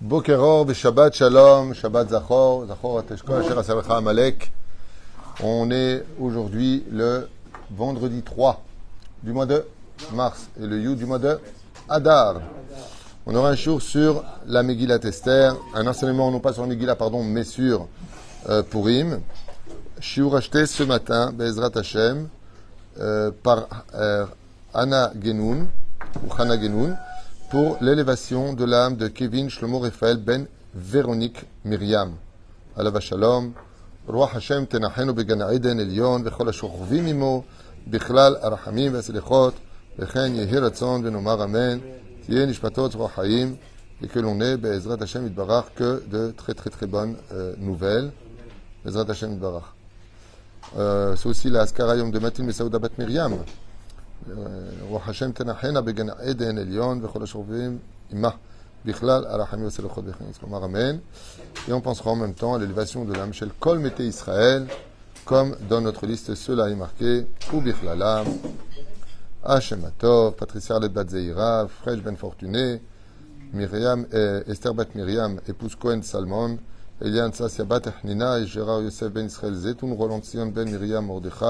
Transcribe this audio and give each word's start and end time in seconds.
Bokeror, 0.00 0.72
Shabbat 0.74 1.14
Shalom, 1.14 1.74
Shabbat 1.74 2.10
Zachor, 2.10 2.66
Zachor. 2.66 3.04
On 5.42 5.70
est 5.70 6.04
aujourd'hui 6.20 6.84
le 6.90 7.28
vendredi 7.70 8.22
3 8.22 8.62
du 9.22 9.32
mois 9.32 9.46
de 9.46 9.64
mars 10.12 10.48
et 10.60 10.66
le 10.66 10.80
You 10.80 10.94
du 10.94 11.06
mois 11.06 11.18
de 11.18 11.38
Adar. 11.88 12.40
On 13.26 13.34
aura 13.34 13.50
un 13.50 13.54
jour 13.54 13.80
sur 13.80 14.24
la 14.46 14.62
Megillah 14.62 14.98
Esther, 15.04 15.54
un 15.74 15.86
enseignement 15.86 16.30
non 16.30 16.40
pas 16.40 16.52
sur 16.52 16.62
la 16.62 16.68
Megillah, 16.68 16.96
pardon, 16.96 17.22
mais 17.22 17.44
sur 17.44 17.86
euh, 18.48 18.62
Purim. 18.62 19.20
Shiur 20.00 20.34
acheté 20.34 20.66
ce 20.66 20.82
matin, 20.82 21.32
Bezrat 21.32 21.70
Hashem, 21.76 22.28
euh, 22.98 23.30
par 23.42 23.68
euh, 23.94 24.26
Anna 24.74 25.12
Genoun, 25.22 25.68
ou 26.24 26.34
Hana 26.36 26.60
Genoun, 26.60 26.96
pour 27.51 27.77
l'élévation 27.81 28.53
de 28.53 28.65
l'âme 28.65 28.97
de 28.97 29.07
Kevin 29.07 29.49
Shlomo 29.49 29.79
Raphaël 29.79 30.17
ben 30.17 30.47
Véronique 30.73 31.45
Myriam. 31.65 32.13
Alava 32.75 32.99
Shalom, 32.99 33.53
Roi 34.07 34.29
Hashem 34.33 34.67
tenachenu 34.67 35.13
began 35.13 35.49
Eden 35.51 35.79
Elion, 35.79 36.23
vechol 36.23 36.49
השוכבים 36.49 37.05
עמו, 37.05 37.43
בכלל 37.87 38.35
הרחמים 38.41 38.93
והסליחות, 38.93 39.53
וכן 39.99 40.35
יהי 40.35 40.57
רצון 40.57 41.05
ונאמר 41.05 41.43
אמן, 41.43 41.79
תהיה 42.25 42.45
נשמתו 42.45 42.89
צרור 42.89 43.09
חיים, 43.15 43.55
et 44.01 44.07
que 44.07 44.19
l'on 44.19 44.39
ait, 44.41 44.57
Bezrat 44.57 44.97
Hashem 45.01 45.25
Itbarach, 45.27 45.73
que 45.75 46.03
de 46.07 46.31
très 46.37 46.53
très 46.53 46.69
très 46.69 46.85
bonnes 46.85 47.15
euh, 47.31 47.55
nouvelles. 47.57 48.11
Bezrat 48.85 49.09
Hashem 49.09 49.33
Itbarach. 49.33 49.73
Euh, 50.77 51.15
c'est 51.15 51.27
aussi 51.27 51.49
la 51.49 51.61
Askara 51.61 51.95
Yom 51.95 52.11
de 52.11 52.19
Matin 52.19 52.43
Mesaouda 52.43 52.77
Bat 52.77 52.89
Myriam. 52.97 53.37
רוח 54.81 55.09
השם 55.09 55.31
תנחנה 55.31 55.81
בגן 55.81 56.09
עדן 56.09 56.57
עליון 56.57 57.05
וכל 57.05 57.23
השורבים 57.23 57.77
עמה 58.11 58.29
בכלל 58.85 59.25
הרחמים 59.25 59.63
והסלחות 59.63 60.03
וכניס. 60.07 60.37
כלומר 60.37 60.65
אמן. 60.65 60.97
Et 61.67 61.73
on 61.73 61.81
pensera 61.81 62.11
en 62.11 62.15
même 62.15 62.33
temps 62.33 62.53
à 62.55 62.59
l'élévation 62.59 63.03
de 63.05 63.13
l'âme 63.13 63.33
של 63.33 63.49
כל 63.59 63.77
מתי 63.77 64.03
ישראל, 64.03 64.65
comme 65.25 65.55
dans 65.69 65.81
notre 65.81 66.05
liste 66.05 66.35
cela 66.35 66.69
est 66.69 66.75
marqué, 66.75 67.25
ובכללם, 67.53 68.25
השם 69.43 69.85
הטוב, 69.85 70.33
פטריסיה 70.37 70.79
לבת 70.79 71.09
זעירה, 71.09 71.63
פרש 71.83 71.99
בן 71.99 72.15
פורטוני, 72.15 72.77
מרים, 73.53 74.05
אסתר 74.51 74.73
בת 74.73 74.95
מרים, 74.95 75.37
épouse 75.47 75.75
כהן 75.79 76.01
סלמון, 76.01 76.57
אליאן 77.01 77.31
ססיה 77.31 77.65
בת 77.65 77.87
החנינה, 77.87 78.35
ג'רר 78.55 78.81
יוסף 78.81 79.07
בן 79.07 79.25
ישראל 79.25 79.53
זיתון, 79.53 79.91
רולנד 79.91 80.23
ציון 80.23 80.53
בן 80.53 80.71
מרים 80.71 81.03
מרדכי, 81.07 81.45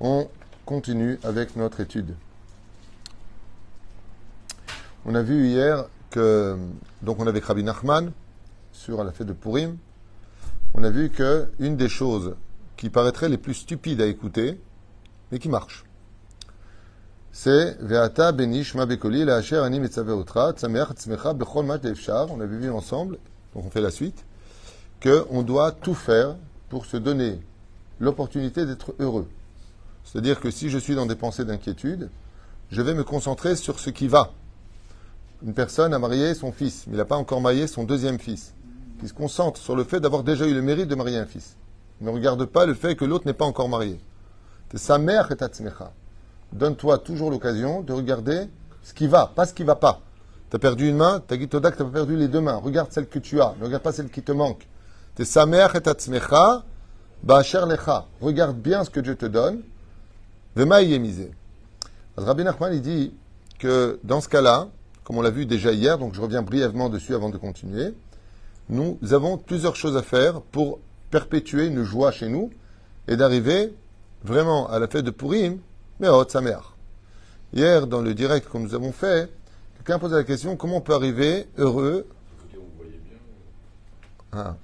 on 0.00 0.28
continue 0.64 1.18
avec 1.22 1.56
notre 1.56 1.80
étude. 1.80 2.14
On 5.06 5.14
a 5.14 5.22
vu 5.22 5.46
hier 5.46 5.84
que, 6.10 6.56
donc 7.02 7.20
on 7.20 7.26
avait 7.26 7.40
Rabbi 7.40 7.62
Nachman 7.62 8.12
sur 8.72 9.04
la 9.04 9.12
fête 9.12 9.26
de 9.26 9.32
Purim. 9.32 9.76
On 10.74 10.82
a 10.82 10.90
vu 10.90 11.10
que 11.10 11.50
une 11.58 11.76
des 11.76 11.88
choses 11.88 12.34
qui 12.76 12.90
paraîtraient 12.90 13.28
les 13.28 13.38
plus 13.38 13.54
stupides 13.54 14.00
à 14.00 14.06
écouter, 14.06 14.60
mais 15.30 15.38
qui 15.38 15.48
marchent, 15.48 15.83
c'est 17.36 17.76
Veata 17.80 18.30
Benish 18.30 18.76
Bekoli 18.76 19.24
la 19.24 19.34
Asher 19.36 19.56
Ani 19.56 19.80
Metzaveotra 19.80 20.52
Tsameach 20.52 20.92
Tzmecha 20.92 21.34
Bechol 21.34 21.66
Mat. 21.66 21.84
On 22.30 22.40
avait 22.40 22.56
vu 22.56 22.70
ensemble, 22.70 23.18
donc 23.54 23.64
on 23.66 23.70
fait 23.70 23.80
la 23.80 23.90
suite, 23.90 24.24
qu'on 25.02 25.42
doit 25.42 25.72
tout 25.72 25.94
faire 25.94 26.36
pour 26.68 26.86
se 26.86 26.96
donner 26.96 27.40
l'opportunité 27.98 28.64
d'être 28.64 28.94
heureux. 29.00 29.26
C'est-à-dire 30.04 30.38
que 30.38 30.52
si 30.52 30.70
je 30.70 30.78
suis 30.78 30.94
dans 30.94 31.06
des 31.06 31.16
pensées 31.16 31.44
d'inquiétude, 31.44 32.08
je 32.70 32.82
vais 32.82 32.94
me 32.94 33.02
concentrer 33.02 33.56
sur 33.56 33.80
ce 33.80 33.90
qui 33.90 34.06
va. 34.06 34.30
Une 35.44 35.54
personne 35.54 35.92
a 35.92 35.98
marié 35.98 36.34
son 36.34 36.52
fils, 36.52 36.84
mais 36.86 36.94
il 36.94 36.98
n'a 36.98 37.04
pas 37.04 37.16
encore 37.16 37.40
marié 37.40 37.66
son 37.66 37.82
deuxième 37.82 38.20
fils, 38.20 38.54
qui 39.00 39.08
se 39.08 39.12
concentre 39.12 39.60
sur 39.60 39.74
le 39.74 39.82
fait 39.82 39.98
d'avoir 39.98 40.22
déjà 40.22 40.46
eu 40.46 40.54
le 40.54 40.62
mérite 40.62 40.86
de 40.86 40.94
marier 40.94 41.18
un 41.18 41.26
fils. 41.26 41.56
Il 42.00 42.06
ne 42.06 42.12
regarde 42.12 42.44
pas 42.44 42.64
le 42.64 42.74
fait 42.74 42.94
que 42.94 43.04
l'autre 43.04 43.26
n'est 43.26 43.32
pas 43.32 43.44
encore 43.44 43.68
marié. 43.68 43.98
Sa 44.76 44.98
mère 44.98 45.32
et 45.32 45.36
Tatzmecha 45.36 45.92
donne-toi 46.54 46.98
toujours 46.98 47.30
l'occasion 47.30 47.82
de 47.82 47.92
regarder 47.92 48.46
ce 48.82 48.94
qui 48.94 49.06
va, 49.06 49.30
pas 49.34 49.44
ce 49.44 49.52
qui 49.52 49.64
va 49.64 49.74
pas. 49.74 50.00
Tu 50.50 50.56
as 50.56 50.58
perdu 50.58 50.88
une 50.88 50.96
main, 50.96 51.22
tu 51.26 51.34
as 51.34 51.36
dit 51.36 51.48
tu 51.48 51.56
n'as 51.56 51.70
pas 51.70 51.84
perdu 51.84 52.16
les 52.16 52.28
deux 52.28 52.40
mains. 52.40 52.56
Regarde 52.56 52.92
celle 52.92 53.08
que 53.08 53.18
tu 53.18 53.40
as, 53.40 53.54
ne 53.58 53.64
regarde 53.64 53.82
pas 53.82 53.92
celle 53.92 54.08
qui 54.08 54.22
te 54.22 54.32
manque. 54.32 54.66
T'es 55.16 55.24
sa 55.24 55.46
mère 55.46 55.74
et 55.74 55.80
tatzmecha, 55.80 56.62
ba'asher 57.22 57.64
lecha. 57.68 58.06
Regarde 58.20 58.56
bien 58.56 58.84
ce 58.84 58.90
que 58.90 59.00
Dieu 59.00 59.16
te 59.16 59.26
donne. 59.26 59.62
Vema 60.56 60.82
misé. 60.82 61.32
Rabbi 62.16 62.44
Nachman, 62.44 62.72
il 62.72 62.80
dit 62.80 63.12
que 63.58 63.98
dans 64.04 64.20
ce 64.20 64.28
cas-là, 64.28 64.68
comme 65.02 65.18
on 65.18 65.22
l'a 65.22 65.30
vu 65.30 65.46
déjà 65.46 65.72
hier, 65.72 65.98
donc 65.98 66.14
je 66.14 66.20
reviens 66.20 66.42
brièvement 66.42 66.88
dessus 66.88 67.14
avant 67.14 67.30
de 67.30 67.36
continuer, 67.36 67.92
nous 68.68 68.98
avons 69.10 69.36
plusieurs 69.36 69.76
choses 69.76 69.96
à 69.96 70.02
faire 70.02 70.40
pour 70.40 70.78
perpétuer 71.10 71.66
une 71.66 71.82
joie 71.82 72.12
chez 72.12 72.28
nous 72.28 72.50
et 73.08 73.16
d'arriver 73.16 73.74
vraiment 74.22 74.68
à 74.70 74.78
la 74.78 74.86
fête 74.86 75.04
de 75.04 75.10
Purim 75.10 75.58
mais 76.00 76.08
oh, 76.08 76.24
sa 76.28 76.40
mère. 76.40 76.74
Hier, 77.52 77.86
dans 77.86 78.00
le 78.00 78.14
direct 78.14 78.48
que 78.48 78.58
nous 78.58 78.74
avons 78.74 78.92
fait, 78.92 79.30
quelqu'un 79.76 79.98
posait 79.98 80.16
la 80.16 80.24
question 80.24 80.56
comment 80.56 80.78
on 80.78 80.80
peut 80.80 80.94
arriver 80.94 81.46
heureux? 81.56 82.06
Ah. 84.32 84.56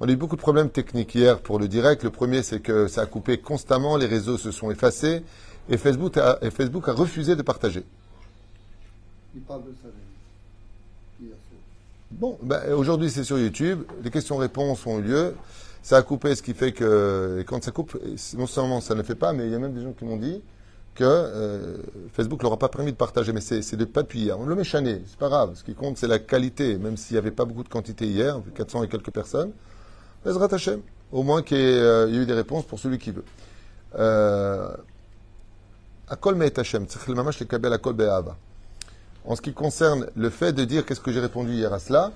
On 0.00 0.08
a 0.08 0.12
eu 0.12 0.16
beaucoup 0.16 0.36
de 0.36 0.40
problèmes 0.40 0.70
techniques 0.70 1.14
hier 1.14 1.40
pour 1.40 1.58
le 1.58 1.68
direct. 1.68 2.02
Le 2.04 2.10
premier, 2.10 2.42
c'est 2.42 2.60
que 2.60 2.88
ça 2.88 3.02
a 3.02 3.06
coupé 3.06 3.38
constamment, 3.38 3.96
les 3.96 4.06
réseaux 4.06 4.38
se 4.38 4.50
sont 4.50 4.70
effacés 4.70 5.22
et 5.68 5.76
Facebook 5.76 6.16
a, 6.16 6.38
Facebook 6.50 6.88
a 6.88 6.92
refusé 6.92 7.36
de 7.36 7.42
partager. 7.42 7.84
Il 9.34 9.42
parle 9.42 9.62
de 9.62 9.74
ça. 9.82 9.88
Bon, 12.10 12.36
ben, 12.42 12.72
aujourd'hui 12.72 13.08
c'est 13.08 13.22
sur 13.22 13.38
YouTube, 13.38 13.84
les 14.02 14.10
questions-réponses 14.10 14.84
ont 14.84 14.98
eu 14.98 15.02
lieu. 15.02 15.34
Ça 15.82 15.96
a 15.96 16.02
coupé, 16.02 16.34
ce 16.34 16.42
qui 16.42 16.54
fait 16.54 16.72
que 16.72 17.42
quand 17.46 17.62
ça 17.64 17.70
coupe, 17.70 17.98
non 18.36 18.46
seulement 18.46 18.80
ça 18.80 18.94
ne 18.94 19.02
fait 19.02 19.14
pas, 19.14 19.32
mais 19.32 19.46
il 19.46 19.52
y 19.52 19.54
a 19.54 19.58
même 19.58 19.72
des 19.72 19.82
gens 19.82 19.92
qui 19.92 20.04
m'ont 20.04 20.18
dit 20.18 20.42
que 20.94 21.04
euh, 21.04 21.78
Facebook 22.12 22.42
leur 22.42 22.52
a 22.52 22.58
pas 22.58 22.68
permis 22.68 22.92
de 22.92 22.96
partager. 22.96 23.32
Mais 23.32 23.40
c'est 23.40 23.76
de 23.76 23.84
pas 23.84 24.02
depuis. 24.02 24.30
On 24.32 24.44
le 24.44 24.54
met 24.54 24.64
c'est 24.64 25.16
pas 25.18 25.28
grave. 25.28 25.52
Ce 25.54 25.64
qui 25.64 25.74
compte, 25.74 25.96
c'est 25.96 26.08
la 26.08 26.18
qualité, 26.18 26.76
même 26.76 26.96
s'il 26.96 27.14
n'y 27.14 27.18
avait 27.18 27.30
pas 27.30 27.44
beaucoup 27.44 27.64
de 27.64 27.68
quantité 27.68 28.06
hier, 28.06 28.40
400 28.54 28.84
et 28.84 28.88
quelques 28.88 29.10
personnes. 29.10 29.52
Ezrat 30.26 30.52
Hashem. 30.52 30.80
Au 31.12 31.22
moins 31.22 31.42
qu'il 31.42 31.56
y, 31.56 31.60
ait 31.60 31.80
euh, 31.80 32.22
eu 32.22 32.26
des 32.26 32.34
réponses 32.34 32.64
pour 32.64 32.78
celui 32.78 32.98
qui 32.98 33.10
veut. 33.10 33.24
Euh, 33.98 34.76
En 39.24 39.36
ce 39.36 39.42
qui 39.42 39.52
concerne 39.52 40.06
le 40.14 40.30
fait 40.30 40.52
de 40.52 40.64
dire 40.64 40.84
qu'est-ce 40.86 41.00
que 41.00 41.12
j'ai 41.12 41.20
répondu 41.20 41.52
hier 41.52 41.72
à 41.72 41.78
cela, 41.78 42.12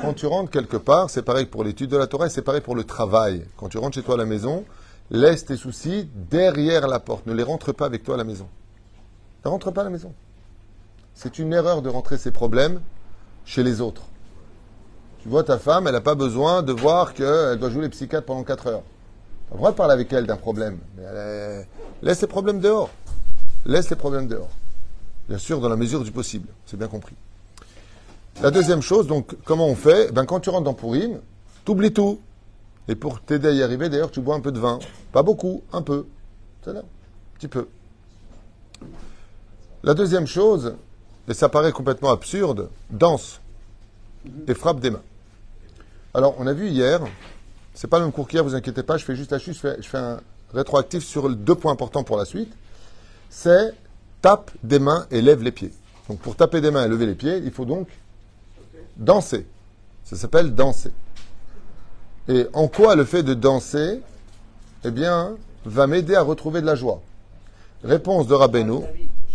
quand 0.00 0.14
tu 0.14 0.26
rentres 0.26 0.50
quelque 0.50 0.76
part, 0.76 1.10
c'est 1.10 1.22
pareil 1.22 1.46
pour 1.46 1.64
l'étude 1.64 1.90
de 1.90 1.96
la 1.96 2.06
Torah 2.06 2.26
et 2.26 2.30
c'est 2.30 2.42
pareil 2.42 2.60
pour 2.60 2.74
le 2.74 2.84
travail. 2.84 3.46
Quand 3.56 3.68
tu 3.68 3.78
rentres 3.78 3.94
chez 3.94 4.02
toi 4.02 4.14
à 4.14 4.18
la 4.18 4.24
maison, 4.24 4.64
laisse 5.10 5.44
tes 5.44 5.56
soucis 5.56 6.08
derrière 6.14 6.88
la 6.88 6.98
porte. 6.98 7.26
Ne 7.26 7.32
les 7.32 7.42
rentre 7.42 7.72
pas 7.72 7.86
avec 7.86 8.02
toi 8.02 8.16
à 8.16 8.18
la 8.18 8.24
maison. 8.24 8.48
Ne 9.44 9.50
rentre 9.50 9.70
pas 9.70 9.82
à 9.82 9.84
la 9.84 9.90
maison. 9.90 10.12
C'est 11.14 11.38
une 11.38 11.52
erreur 11.52 11.82
de 11.82 11.88
rentrer 11.88 12.18
ses 12.18 12.30
problèmes 12.30 12.80
chez 13.44 13.62
les 13.62 13.80
autres. 13.80 14.02
Tu 15.22 15.28
vois 15.28 15.44
ta 15.44 15.58
femme, 15.58 15.86
elle 15.86 15.92
n'a 15.92 16.00
pas 16.00 16.16
besoin 16.16 16.62
de 16.62 16.72
voir 16.72 17.14
qu'elle 17.14 17.58
doit 17.58 17.70
jouer 17.70 17.82
les 17.82 17.88
psychiatres 17.88 18.26
pendant 18.26 18.42
4 18.42 18.66
heures. 18.66 18.82
Tu 18.82 19.52
as 19.52 19.54
le 19.54 19.58
droit 19.58 19.70
de 19.70 19.76
parler 19.76 19.92
avec 19.92 20.12
elle 20.12 20.26
d'un 20.26 20.36
problème. 20.36 20.78
Mais 20.96 21.66
Laisse 22.02 22.20
les 22.20 22.26
problèmes 22.26 22.58
dehors. 22.58 22.90
Laisse 23.64 23.88
les 23.88 23.96
problèmes 23.96 24.26
dehors. 24.26 24.50
Bien 25.28 25.38
sûr, 25.38 25.60
dans 25.60 25.68
la 25.68 25.76
mesure 25.76 26.02
du 26.02 26.10
possible. 26.10 26.48
C'est 26.66 26.76
bien 26.76 26.88
compris. 26.88 27.14
La 28.40 28.50
deuxième 28.50 28.82
chose, 28.82 29.06
donc, 29.06 29.36
comment 29.44 29.68
on 29.68 29.76
fait? 29.76 30.12
Ben, 30.12 30.24
Quand 30.24 30.40
tu 30.40 30.50
rentres 30.50 30.64
dans 30.64 30.74
Pourim, 30.74 31.20
t'oublies 31.64 31.92
tout. 31.92 32.20
Et 32.88 32.96
pour 32.96 33.20
t'aider 33.20 33.48
à 33.48 33.52
y 33.52 33.62
arriver, 33.62 33.88
d'ailleurs, 33.88 34.10
tu 34.10 34.20
bois 34.20 34.34
un 34.34 34.40
peu 34.40 34.50
de 34.50 34.58
vin. 34.58 34.78
Pas 35.12 35.22
beaucoup, 35.22 35.62
un 35.72 35.82
peu. 35.82 36.06
C'est 36.64 36.72
là, 36.72 36.80
un 36.80 37.38
petit 37.38 37.48
peu. 37.48 37.68
La 39.84 39.94
deuxième 39.94 40.26
chose, 40.26 40.74
et 41.28 41.34
ça 41.34 41.48
paraît 41.48 41.72
complètement 41.72 42.10
absurde, 42.10 42.68
danse 42.90 43.40
et 44.48 44.54
frappe 44.54 44.80
des 44.80 44.90
mains. 44.90 45.02
Alors, 46.14 46.34
on 46.38 46.46
a 46.46 46.52
vu 46.52 46.68
hier, 46.68 47.00
c'est 47.74 47.88
pas 47.88 47.98
le 47.98 48.04
même 48.04 48.12
cours 48.12 48.28
qu'hier, 48.28 48.44
vous 48.44 48.54
inquiétez 48.54 48.82
pas, 48.82 48.96
je 48.96 49.04
fais 49.04 49.16
juste 49.16 49.32
la 49.32 49.38
chute, 49.38 49.54
je 49.54 49.60
fais, 49.60 49.76
je 49.80 49.88
fais 49.88 49.98
un 49.98 50.20
rétroactif 50.52 51.04
sur 51.04 51.28
deux 51.30 51.54
points 51.54 51.72
importants 51.72 52.04
pour 52.04 52.16
la 52.16 52.24
suite. 52.24 52.52
C'est 53.30 53.72
tape 54.20 54.50
des 54.62 54.78
mains 54.78 55.06
et 55.10 55.22
lève 55.22 55.42
les 55.42 55.52
pieds. 55.52 55.72
Donc, 56.08 56.18
pour 56.18 56.36
taper 56.36 56.60
des 56.60 56.70
mains 56.70 56.84
et 56.84 56.88
lever 56.88 57.06
les 57.06 57.14
pieds, 57.14 57.38
il 57.38 57.50
faut 57.50 57.64
donc 57.64 57.88
danser. 58.96 59.46
Ça 60.04 60.16
s'appelle 60.16 60.54
danser. 60.54 60.92
Et 62.28 62.46
en 62.52 62.68
quoi 62.68 62.94
le 62.94 63.04
fait 63.04 63.22
de 63.22 63.34
danser, 63.34 64.00
eh 64.84 64.90
bien, 64.90 65.36
va 65.64 65.86
m'aider 65.86 66.14
à 66.14 66.22
retrouver 66.22 66.60
de 66.60 66.66
la 66.66 66.74
joie? 66.74 67.00
Réponse 67.84 68.26
de 68.26 68.34
Rabbeinu. 68.34 68.84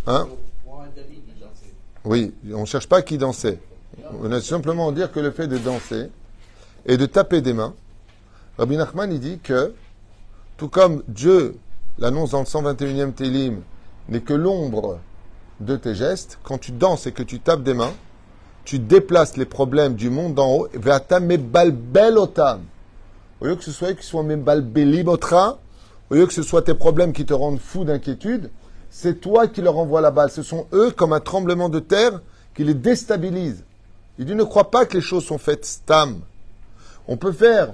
Hein? 0.06 0.28
Oui, 2.06 2.34
on 2.54 2.62
ne 2.62 2.66
cherche 2.66 2.88
pas 2.88 3.02
qui 3.02 3.18
dansait. 3.18 3.60
On 4.22 4.32
a 4.32 4.40
simplement 4.40 4.92
dire 4.92 5.12
que 5.12 5.20
le 5.20 5.32
fait 5.32 5.48
de 5.48 5.58
danser 5.58 6.10
et 6.86 6.96
de 6.96 7.06
taper 7.06 7.42
des 7.42 7.54
mains 7.54 7.74
Rabbi 8.58 8.76
Nachman, 8.76 9.12
il 9.12 9.20
dit 9.20 9.40
que, 9.40 9.74
tout 10.58 10.68
comme 10.68 11.04
Dieu 11.08 11.58
l'annonce 12.00 12.32
dans 12.32 12.40
le 12.40 12.46
121e 12.46 13.14
Télim, 13.14 13.62
n'est 14.10 14.22
que 14.22 14.34
l'ombre 14.34 15.00
de 15.60 15.76
tes 15.76 15.94
gestes, 15.94 16.40
quand 16.44 16.58
tu 16.58 16.72
danses 16.72 17.06
et 17.06 17.12
que 17.12 17.24
tu 17.24 17.40
tapes 17.40 17.62
des 17.62 17.76
mains, 17.76 17.94
tu 18.68 18.80
déplaces 18.80 19.38
les 19.38 19.46
problèmes 19.46 19.96
du 19.96 20.10
monde 20.10 20.34
d'en 20.34 20.52
haut 20.52 20.68
vers 20.74 21.08
ta 21.08 21.22
mebalbelotam. 21.22 22.60
Au 23.40 23.46
lieu 23.46 23.56
que 23.56 23.64
ce 23.64 23.72
soit 23.72 23.92
eux 23.92 23.94
qui 23.94 24.06
soient 24.06 24.24
mebalbelimotra, 24.24 25.58
au 26.10 26.14
lieu 26.14 26.28
que 26.28 26.34
ce 26.34 26.44
soit 26.44 26.64
tes 26.64 26.74
problèmes 26.74 27.14
qui 27.14 27.26
te 27.26 27.34
rendent 27.34 27.62
fou 27.62 27.86
d'inquiétude, 27.86 28.50
c'est 28.90 29.22
toi 29.22 29.48
qui 29.48 29.62
leur 29.62 29.78
envoies 29.78 30.02
la 30.02 30.12
balle. 30.12 30.32
Ce 30.32 30.44
sont 30.44 30.68
eux, 30.74 30.92
comme 30.92 31.14
un 31.14 31.22
tremblement 31.22 31.70
de 31.70 31.80
terre, 31.80 32.20
qui 32.56 32.66
les 32.66 32.74
déstabilise. 32.74 33.64
Il 34.20 34.26
dit 34.26 34.36
ne 34.36 34.44
crois 34.44 34.70
pas 34.70 34.86
que 34.86 34.96
les 34.96 35.02
choses 35.02 35.24
sont 35.24 35.38
faites 35.38 35.64
stam. 35.64 36.20
On 37.08 37.16
peut 37.16 37.32
faire 37.32 37.74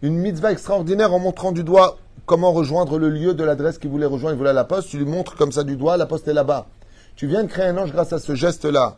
une 0.00 0.16
mitzvah 0.16 0.52
extraordinaire 0.52 1.12
en 1.12 1.18
montrant 1.18 1.52
du 1.52 1.64
doigt 1.64 1.98
comment 2.24 2.52
rejoindre 2.52 2.98
le 2.98 3.10
lieu 3.10 3.34
de 3.34 3.44
l'adresse 3.44 3.76
qu'il 3.76 3.90
voulait 3.90 4.06
rejoindre. 4.06 4.36
Il 4.36 4.38
voulait 4.38 4.54
la 4.54 4.64
poste, 4.64 4.88
tu 4.88 4.96
lui 4.96 5.04
montres 5.04 5.36
comme 5.36 5.52
ça 5.52 5.64
du 5.64 5.76
doigt, 5.76 5.98
la 5.98 6.06
poste 6.06 6.28
est 6.28 6.32
là-bas. 6.32 6.66
Tu 7.14 7.26
viens 7.26 7.42
de 7.42 7.48
créer 7.48 7.66
un 7.66 7.76
ange 7.76 7.92
grâce 7.92 8.14
à 8.14 8.18
ce 8.18 8.34
geste-là. 8.34 8.96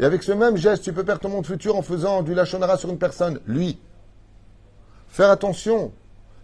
Et 0.00 0.04
avec 0.04 0.22
ce 0.22 0.32
même 0.32 0.56
geste, 0.56 0.82
tu 0.82 0.94
peux 0.94 1.04
perdre 1.04 1.20
ton 1.20 1.28
monde 1.28 1.46
futur 1.46 1.76
en 1.76 1.82
faisant 1.82 2.22
du 2.22 2.34
lachonara 2.34 2.78
sur 2.78 2.88
une 2.88 2.98
personne, 2.98 3.38
lui. 3.46 3.78
Faire 5.08 5.30
attention, 5.30 5.92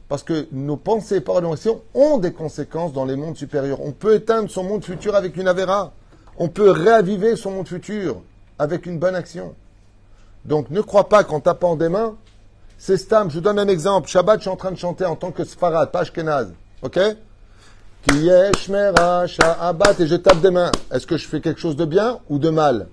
parce 0.08 0.22
que 0.22 0.46
nos 0.52 0.76
pensées 0.76 1.16
et 1.16 1.20
paroles 1.22 1.46
ont 1.94 2.18
des 2.18 2.32
conséquences 2.32 2.92
dans 2.92 3.06
les 3.06 3.16
mondes 3.16 3.36
supérieurs. 3.36 3.80
On 3.80 3.92
peut 3.92 4.14
éteindre 4.14 4.50
son 4.50 4.62
monde 4.62 4.84
futur 4.84 5.14
avec 5.14 5.38
une 5.38 5.48
avéra. 5.48 5.92
On 6.38 6.48
peut 6.48 6.70
réaviver 6.70 7.34
son 7.34 7.50
monde 7.50 7.66
futur 7.66 8.20
avec 8.58 8.84
une 8.84 8.98
bonne 8.98 9.14
action. 9.14 9.54
Donc 10.44 10.68
ne 10.70 10.82
crois 10.82 11.08
pas 11.08 11.24
qu'en 11.24 11.40
tapant 11.40 11.76
des 11.76 11.88
mains, 11.88 12.14
c'est 12.76 12.98
stam. 12.98 13.30
Je 13.30 13.36
vous 13.36 13.40
donne 13.40 13.58
un 13.58 13.68
exemple. 13.68 14.08
Shabbat, 14.08 14.38
je 14.38 14.42
suis 14.42 14.50
en 14.50 14.56
train 14.56 14.70
de 14.70 14.76
chanter 14.76 15.06
en 15.06 15.16
tant 15.16 15.30
que 15.30 15.44
Sfarad, 15.44 15.90
pas 15.90 16.00
Ashkenaz. 16.00 16.48
Ok? 16.82 17.00
Qui 18.02 18.28
est 18.28 18.50
et 18.50 20.06
je 20.06 20.14
tape 20.14 20.40
des 20.40 20.50
mains. 20.50 20.70
Est-ce 20.92 21.06
que 21.06 21.16
je 21.16 21.26
fais 21.26 21.40
quelque 21.40 21.58
chose 21.58 21.74
de 21.74 21.86
bien 21.86 22.20
ou 22.28 22.38
de 22.38 22.50
mal? 22.50 22.86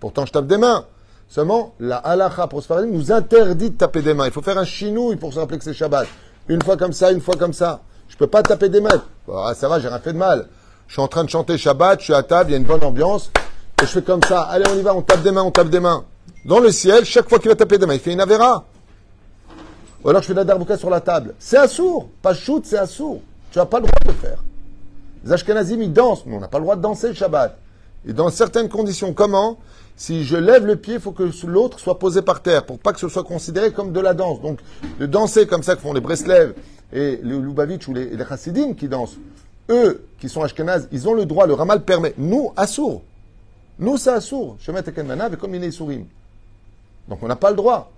Pourtant, 0.00 0.26
je 0.26 0.32
tape 0.32 0.46
des 0.46 0.58
mains. 0.58 0.84
Seulement, 1.28 1.74
la 1.80 1.96
halacha 1.96 2.46
pour 2.46 2.62
nous 2.86 3.12
interdit 3.12 3.70
de 3.70 3.76
taper 3.76 4.02
des 4.02 4.14
mains. 4.14 4.26
Il 4.26 4.32
faut 4.32 4.42
faire 4.42 4.58
un 4.58 4.64
chinouille 4.64 5.16
pour 5.16 5.32
se 5.32 5.38
rappeler 5.38 5.58
que 5.58 5.64
c'est 5.64 5.74
Shabbat. 5.74 6.06
Une 6.48 6.62
fois 6.62 6.76
comme 6.76 6.92
ça, 6.92 7.10
une 7.10 7.20
fois 7.20 7.34
comme 7.36 7.52
ça. 7.52 7.80
Je 8.08 8.14
ne 8.14 8.18
peux 8.18 8.28
pas 8.28 8.42
taper 8.42 8.68
des 8.68 8.80
mains. 8.80 9.02
Ah, 9.32 9.52
ça 9.54 9.68
va, 9.68 9.80
j'ai 9.80 9.88
rien 9.88 9.98
fait 9.98 10.12
de 10.12 10.18
mal. 10.18 10.46
Je 10.86 10.92
suis 10.92 11.02
en 11.02 11.08
train 11.08 11.24
de 11.24 11.30
chanter 11.30 11.58
Shabbat, 11.58 11.98
je 11.98 12.04
suis 12.04 12.14
à 12.14 12.22
table, 12.22 12.50
il 12.50 12.52
y 12.52 12.54
a 12.54 12.58
une 12.58 12.64
bonne 12.64 12.84
ambiance. 12.84 13.30
Et 13.82 13.86
je 13.86 13.90
fais 13.90 14.02
comme 14.02 14.22
ça. 14.22 14.42
Allez, 14.42 14.64
on 14.72 14.78
y 14.78 14.82
va, 14.82 14.94
on 14.94 15.02
tape 15.02 15.22
des 15.22 15.32
mains, 15.32 15.42
on 15.42 15.50
tape 15.50 15.68
des 15.68 15.80
mains. 15.80 16.04
Dans 16.44 16.60
le 16.60 16.70
ciel, 16.70 17.04
chaque 17.04 17.28
fois 17.28 17.40
qu'il 17.40 17.48
va 17.48 17.56
taper 17.56 17.78
des 17.78 17.86
mains, 17.86 17.94
il 17.94 18.00
fait 18.00 18.12
une 18.12 18.20
avéra. 18.20 18.64
Ou 20.04 20.08
alors 20.08 20.22
je 20.22 20.28
fais 20.28 20.34
de 20.34 20.38
la 20.38 20.44
darbouka 20.44 20.76
sur 20.76 20.90
la 20.90 21.00
table. 21.00 21.34
C'est 21.40 21.56
assourd. 21.56 22.08
Pas 22.22 22.32
shoot, 22.32 22.64
c'est 22.64 22.78
assourd. 22.78 23.20
Tu 23.50 23.58
n'as 23.58 23.66
pas 23.66 23.80
le 23.80 23.86
droit 23.86 23.98
de 24.04 24.10
le 24.10 24.14
faire. 24.14 24.38
Les 25.24 25.32
Ashkenazim, 25.32 25.82
ils 25.82 25.92
dansent, 25.92 26.24
mais 26.24 26.36
on 26.36 26.40
n'a 26.40 26.46
pas 26.46 26.58
le 26.58 26.64
droit 26.64 26.76
de 26.76 26.82
danser 26.82 27.08
le 27.08 27.14
Shabbat. 27.14 27.58
Et 28.06 28.12
dans 28.12 28.30
certaines 28.30 28.68
conditions, 28.68 29.12
comment? 29.12 29.58
Si 29.96 30.24
je 30.24 30.36
lève 30.36 30.66
le 30.66 30.76
pied, 30.76 30.94
il 30.94 31.00
faut 31.00 31.12
que 31.12 31.24
l'autre 31.46 31.80
soit 31.80 31.98
posé 31.98 32.20
par 32.20 32.42
terre 32.42 32.66
pour 32.66 32.78
pas 32.78 32.92
que 32.92 33.00
ce 33.00 33.08
soit 33.08 33.24
considéré 33.24 33.72
comme 33.72 33.92
de 33.92 34.00
la 34.00 34.12
danse. 34.12 34.42
Donc, 34.42 34.60
de 35.00 35.06
danser 35.06 35.46
comme 35.46 35.62
ça 35.62 35.74
que 35.74 35.80
font 35.80 35.94
les 35.94 36.02
Breslev 36.02 36.54
et 36.92 37.18
les 37.22 37.38
Lubavitch 37.38 37.88
ou 37.88 37.94
les, 37.94 38.10
les 38.10 38.74
qui 38.74 38.88
dansent, 38.88 39.16
eux 39.70 40.04
qui 40.20 40.28
sont 40.28 40.42
Ashkenaz, 40.42 40.86
ils 40.92 41.08
ont 41.08 41.14
le 41.14 41.24
droit, 41.24 41.46
le 41.46 41.54
Ramal 41.54 41.82
permet. 41.82 42.12
Nous, 42.18 42.52
assourd. 42.56 43.02
Nous, 43.78 43.96
c'est 43.96 44.10
assourd. 44.10 44.56
Shemet 44.60 44.80
et 44.80 45.36
comme 45.36 45.54
il 45.54 45.64
est 45.64 45.70
sourim. 45.70 46.04
Donc, 47.08 47.22
on 47.22 47.28
n'a 47.28 47.36
pas 47.36 47.50
le 47.50 47.56
droit. 47.56 47.90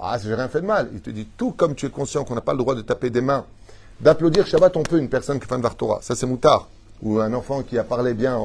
Ah, 0.00 0.16
j'ai 0.22 0.34
rien 0.34 0.48
fait 0.48 0.62
de 0.62 0.66
mal. 0.66 0.88
Il 0.94 1.00
te 1.00 1.10
dit 1.10 1.28
tout 1.36 1.52
comme 1.52 1.74
tu 1.74 1.84
es 1.84 1.90
conscient 1.90 2.24
qu'on 2.24 2.34
n'a 2.34 2.40
pas 2.40 2.52
le 2.52 2.58
droit 2.58 2.74
de 2.74 2.80
taper 2.80 3.10
des 3.10 3.20
mains, 3.20 3.44
d'applaudir 4.00 4.46
Shabbat, 4.46 4.74
on 4.76 4.82
peut 4.82 4.98
une 4.98 5.10
personne 5.10 5.38
qui 5.38 5.46
fait 5.46 5.54
un 5.54 5.58
Vartora. 5.58 5.98
Ça, 6.00 6.16
c'est 6.16 6.26
moutard. 6.26 6.68
Ou 7.02 7.20
un 7.20 7.32
enfant 7.34 7.62
qui 7.62 7.78
a 7.78 7.84
parlé 7.84 8.14
bien 8.14 8.38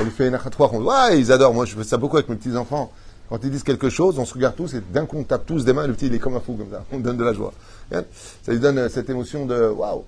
on 0.00 0.04
lui 0.04 0.10
fait 0.10 0.28
une 0.28 0.34
achatouach, 0.34 0.70
on 0.72 0.82
ouais, 0.82 1.18
ils 1.18 1.32
adorent. 1.32 1.54
Moi, 1.54 1.64
je 1.64 1.74
fais 1.74 1.84
ça 1.84 1.96
beaucoup 1.96 2.16
avec 2.16 2.28
mes 2.28 2.36
petits-enfants. 2.36 2.92
Quand 3.28 3.38
ils 3.42 3.50
disent 3.50 3.62
quelque 3.62 3.88
chose, 3.88 4.18
on 4.18 4.24
se 4.24 4.34
regarde 4.34 4.56
tous 4.56 4.74
et 4.74 4.80
d'un 4.80 5.06
coup, 5.06 5.18
on 5.18 5.24
tape 5.24 5.46
tous 5.46 5.64
des 5.64 5.72
mains. 5.72 5.86
Le 5.86 5.94
petit, 5.94 6.06
il 6.06 6.14
est 6.14 6.18
comme 6.18 6.36
un 6.36 6.40
fou, 6.40 6.54
comme 6.54 6.70
ça. 6.70 6.84
On 6.92 6.98
donne 6.98 7.16
de 7.16 7.24
la 7.24 7.32
joie. 7.32 7.52
Ça 7.90 8.52
lui 8.52 8.58
donne 8.58 8.78
euh, 8.78 8.88
cette 8.88 9.08
émotion 9.08 9.46
de 9.46 9.68
waouh. 9.68 10.04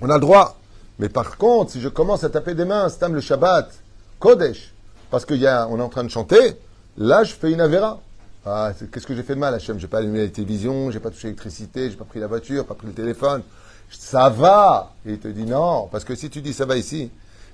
On 0.00 0.08
a 0.10 0.14
le 0.14 0.20
droit. 0.20 0.56
Mais 0.98 1.08
par 1.08 1.38
contre, 1.38 1.72
si 1.72 1.80
je 1.80 1.88
commence 1.88 2.24
à 2.24 2.30
taper 2.30 2.54
des 2.54 2.64
mains, 2.64 2.88
stam 2.88 3.14
le 3.14 3.20
Shabbat, 3.20 3.72
Kodesh, 4.18 4.72
parce 5.10 5.24
qu'on 5.24 5.34
est 5.34 5.48
en 5.48 5.88
train 5.88 6.04
de 6.04 6.10
chanter, 6.10 6.56
là, 6.98 7.24
je 7.24 7.32
fais 7.32 7.50
une 7.50 7.60
avéra. 7.60 8.00
Ah, 8.44 8.72
qu'est-ce 8.92 9.06
que 9.06 9.14
j'ai 9.14 9.22
fait 9.22 9.34
de 9.34 9.40
mal, 9.40 9.54
Hachem? 9.54 9.78
J'ai 9.78 9.86
pas 9.86 9.98
allumé 9.98 10.22
la 10.22 10.28
télévision, 10.28 10.90
j'ai 10.90 11.00
pas 11.00 11.10
touché 11.10 11.28
l'électricité, 11.28 11.90
j'ai 11.90 11.96
pas 11.96 12.04
pris 12.04 12.20
la 12.20 12.26
voiture, 12.26 12.64
pas 12.66 12.74
pris 12.74 12.86
le 12.86 12.92
téléphone. 12.92 13.42
Ça 13.90 14.28
va 14.28 14.92
Et 15.04 15.12
il 15.12 15.18
te 15.18 15.28
dit 15.28 15.44
non, 15.44 15.88
parce 15.90 16.04
que 16.04 16.14
si 16.14 16.30
tu 16.30 16.40
dis 16.42 16.52
ça 16.52 16.64
va 16.64 16.76
ici, 16.76 17.10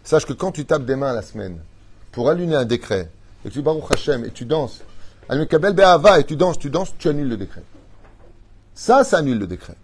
Sache 0.06 0.24
que 0.24 0.32
quand 0.32 0.52
tu 0.52 0.64
tapes 0.64 0.84
des 0.84 0.94
mains 0.94 1.12
la 1.12 1.20
semaine 1.20 1.58
pour 2.12 2.30
allumer 2.30 2.54
un 2.54 2.64
décret, 2.64 3.10
et 3.44 3.50
tu 3.50 3.60
Baruch 3.60 3.90
Hashem, 3.90 4.24
et 4.24 4.30
tu 4.30 4.44
danses, 4.44 4.82
Al-Mekabel 5.28 5.74
Be'ava, 5.74 6.20
et 6.20 6.24
tu 6.24 6.36
danses, 6.36 6.60
tu 6.60 6.70
danses, 6.70 6.94
tu 6.96 7.08
annules 7.08 7.28
le 7.28 7.36
décret. 7.36 7.64
Ça, 8.72 9.02
ça 9.02 9.18
annule 9.18 9.40
le 9.40 9.48
décret. 9.48 9.74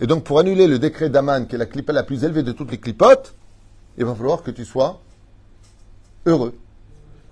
Et 0.00 0.06
donc, 0.06 0.22
pour 0.22 0.38
annuler 0.38 0.66
le 0.66 0.78
décret 0.78 1.08
d'Aman, 1.08 1.46
qui 1.46 1.54
est 1.54 1.58
la 1.58 1.64
clipa 1.64 1.94
la 1.94 2.02
plus 2.02 2.24
élevée 2.24 2.42
de 2.42 2.52
toutes 2.52 2.70
les 2.70 2.78
clipotes, 2.78 3.34
il 3.96 4.04
va 4.04 4.14
falloir 4.14 4.42
que 4.42 4.50
tu 4.50 4.66
sois 4.66 5.00
heureux. 6.26 6.54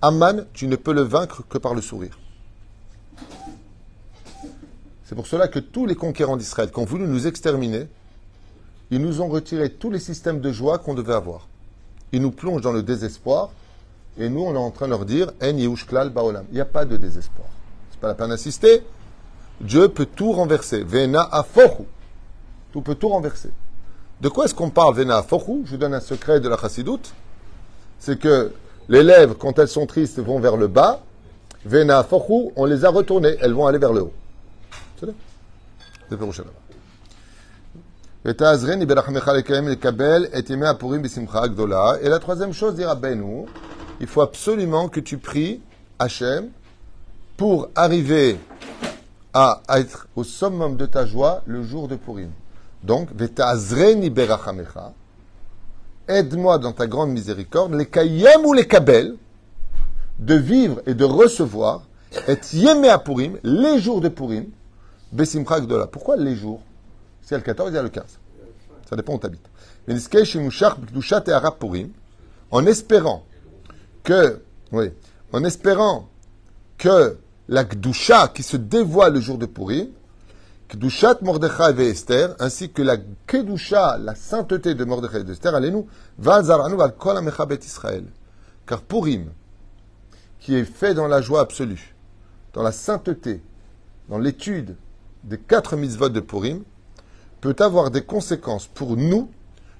Aman, 0.01 0.45
tu 0.53 0.65
ne 0.65 0.77
peux 0.77 0.93
le 0.93 1.03
vaincre 1.03 1.43
que 1.47 1.59
par 1.59 1.75
le 1.75 1.81
sourire. 1.81 2.17
C'est 5.05 5.13
pour 5.13 5.27
cela 5.27 5.47
que 5.47 5.59
tous 5.59 5.85
les 5.85 5.95
conquérants 5.95 6.37
d'Israël, 6.37 6.71
qui 6.71 6.79
ont 6.79 6.85
voulu 6.85 7.05
nous 7.05 7.27
exterminer, 7.27 7.87
ils 8.89 8.99
nous 8.99 9.21
ont 9.21 9.27
retiré 9.27 9.69
tous 9.69 9.91
les 9.91 9.99
systèmes 9.99 10.41
de 10.41 10.51
joie 10.51 10.79
qu'on 10.79 10.95
devait 10.95 11.13
avoir 11.13 11.47
ils 12.11 12.21
nous 12.21 12.31
plongent 12.31 12.61
dans 12.61 12.71
le 12.71 12.83
désespoir, 12.83 13.51
et 14.17 14.29
nous, 14.29 14.41
on 14.41 14.53
est 14.53 14.57
en 14.57 14.71
train 14.71 14.85
de 14.85 14.91
leur 14.91 15.05
dire, 15.05 15.31
En 15.41 16.05
Baolam. 16.09 16.45
Il 16.51 16.55
n'y 16.55 16.61
a 16.61 16.65
pas 16.65 16.85
de 16.85 16.97
désespoir. 16.97 17.47
C'est 17.91 17.99
pas 17.99 18.07
la 18.07 18.13
peine 18.13 18.29
d'insister. 18.29 18.83
Dieu 19.61 19.87
peut 19.89 20.05
tout 20.05 20.31
renverser. 20.33 20.83
Vena 20.83 21.27
afochu. 21.31 21.83
Tout 22.73 22.81
peut 22.81 22.95
tout 22.95 23.09
renverser. 23.09 23.51
De 24.19 24.29
quoi 24.29 24.45
est-ce 24.45 24.53
qu'on 24.53 24.69
parle, 24.69 24.95
Vena 24.95 25.17
afochu 25.17 25.63
Je 25.65 25.71
vous 25.71 25.77
donne 25.77 25.93
un 25.93 26.01
secret 26.01 26.39
de 26.39 26.49
la 26.49 26.57
chassidoute. 26.57 27.13
C'est 27.99 28.19
que 28.19 28.51
les 28.89 29.03
lèvres, 29.03 29.35
quand 29.37 29.57
elles 29.59 29.67
sont 29.67 29.85
tristes, 29.85 30.19
vont 30.19 30.39
vers 30.39 30.57
le 30.57 30.67
bas. 30.67 31.01
Vena 31.65 31.99
afochu, 31.99 32.51
on 32.55 32.65
les 32.65 32.83
a 32.83 32.89
retournées. 32.89 33.37
Elles 33.39 33.53
vont 33.53 33.67
aller 33.67 33.79
vers 33.79 33.93
le 33.93 34.01
haut. 34.01 34.13
C'est. 34.99 36.60
Et 38.23 38.33
la 38.33 38.55
troisième 42.19 42.53
chose, 42.53 42.75
dira 42.75 42.93
Benou, 42.93 43.47
il 43.99 44.05
faut 44.05 44.21
absolument 44.21 44.89
que 44.89 44.99
tu 44.99 45.17
pries 45.17 45.59
Hachem 45.97 46.49
pour 47.35 47.69
arriver 47.73 48.37
à, 49.33 49.63
être 49.69 50.07
au 50.15 50.23
summum 50.23 50.77
de 50.77 50.85
ta 50.85 51.07
joie 51.07 51.41
le 51.47 51.63
jour 51.63 51.87
de 51.87 51.95
Purim. 51.95 52.29
Donc, 52.83 53.09
aide-moi 56.07 56.59
dans 56.59 56.73
ta 56.73 56.85
grande 56.85 57.09
miséricorde, 57.09 57.73
les 57.73 57.87
kayem 57.87 58.45
ou 58.45 58.53
les 58.53 58.67
kabel, 58.67 59.15
de 60.19 60.35
vivre 60.35 60.79
et 60.85 60.93
de 60.93 61.05
recevoir, 61.05 61.87
et 62.27 62.37
yémé 62.53 62.89
à 62.89 62.99
Purim, 62.99 63.39
les 63.43 63.79
jours 63.79 63.99
de 63.99 64.09
Purim, 64.09 64.45
besimcha 65.11 65.59
gdola. 65.59 65.87
Pourquoi 65.87 66.17
les 66.17 66.35
jours? 66.35 66.61
C'est 67.31 67.37
le 67.37 67.43
14, 67.43 67.71
il 67.71 67.75
y 67.75 67.77
a 67.77 67.81
le 67.81 67.87
15. 67.87 68.03
Ça 68.89 68.95
dépend 68.97 69.13
où 69.13 69.19
tu 69.19 69.25
habites. 69.25 69.49
En 72.51 72.65
espérant 72.65 73.25
que, 74.03 74.41
oui, 74.73 74.91
en 75.31 75.43
espérant 75.45 76.09
que 76.77 77.17
la 77.47 77.63
Gdusha 77.63 78.27
qui 78.27 78.43
se 78.43 78.57
dévoile 78.57 79.13
le 79.13 79.21
jour 79.21 79.37
de 79.37 79.45
Purim, 79.45 79.87
Gdushat 80.69 81.19
Mordechai 81.21 81.81
et 81.81 81.91
Esther, 81.91 82.35
ainsi 82.39 82.69
que 82.69 82.81
la 82.81 82.97
Kedusha, 82.97 83.97
la 83.97 84.13
sainteté 84.13 84.75
de 84.75 84.83
Mordechai 84.83 85.21
et 85.21 85.23
d'Esther, 85.23 85.55
allez-nous, 85.55 85.87
va 86.17 86.41
val 86.41 86.95
kol 86.97 87.17
Israël. 87.61 88.03
Car 88.65 88.81
Purim, 88.81 89.27
qui 90.41 90.55
est 90.55 90.65
fait 90.65 90.93
dans 90.93 91.07
la 91.07 91.21
joie 91.21 91.39
absolue, 91.39 91.95
dans 92.51 92.61
la 92.61 92.73
sainteté, 92.73 93.41
dans 94.09 94.17
l'étude 94.17 94.75
des 95.23 95.37
quatre 95.37 95.77
mitzvot 95.77 96.09
de 96.09 96.19
Purim, 96.19 96.63
peut 97.41 97.55
avoir 97.59 97.89
des 97.89 98.03
conséquences 98.03 98.67
pour 98.67 98.95
nous, 98.95 99.29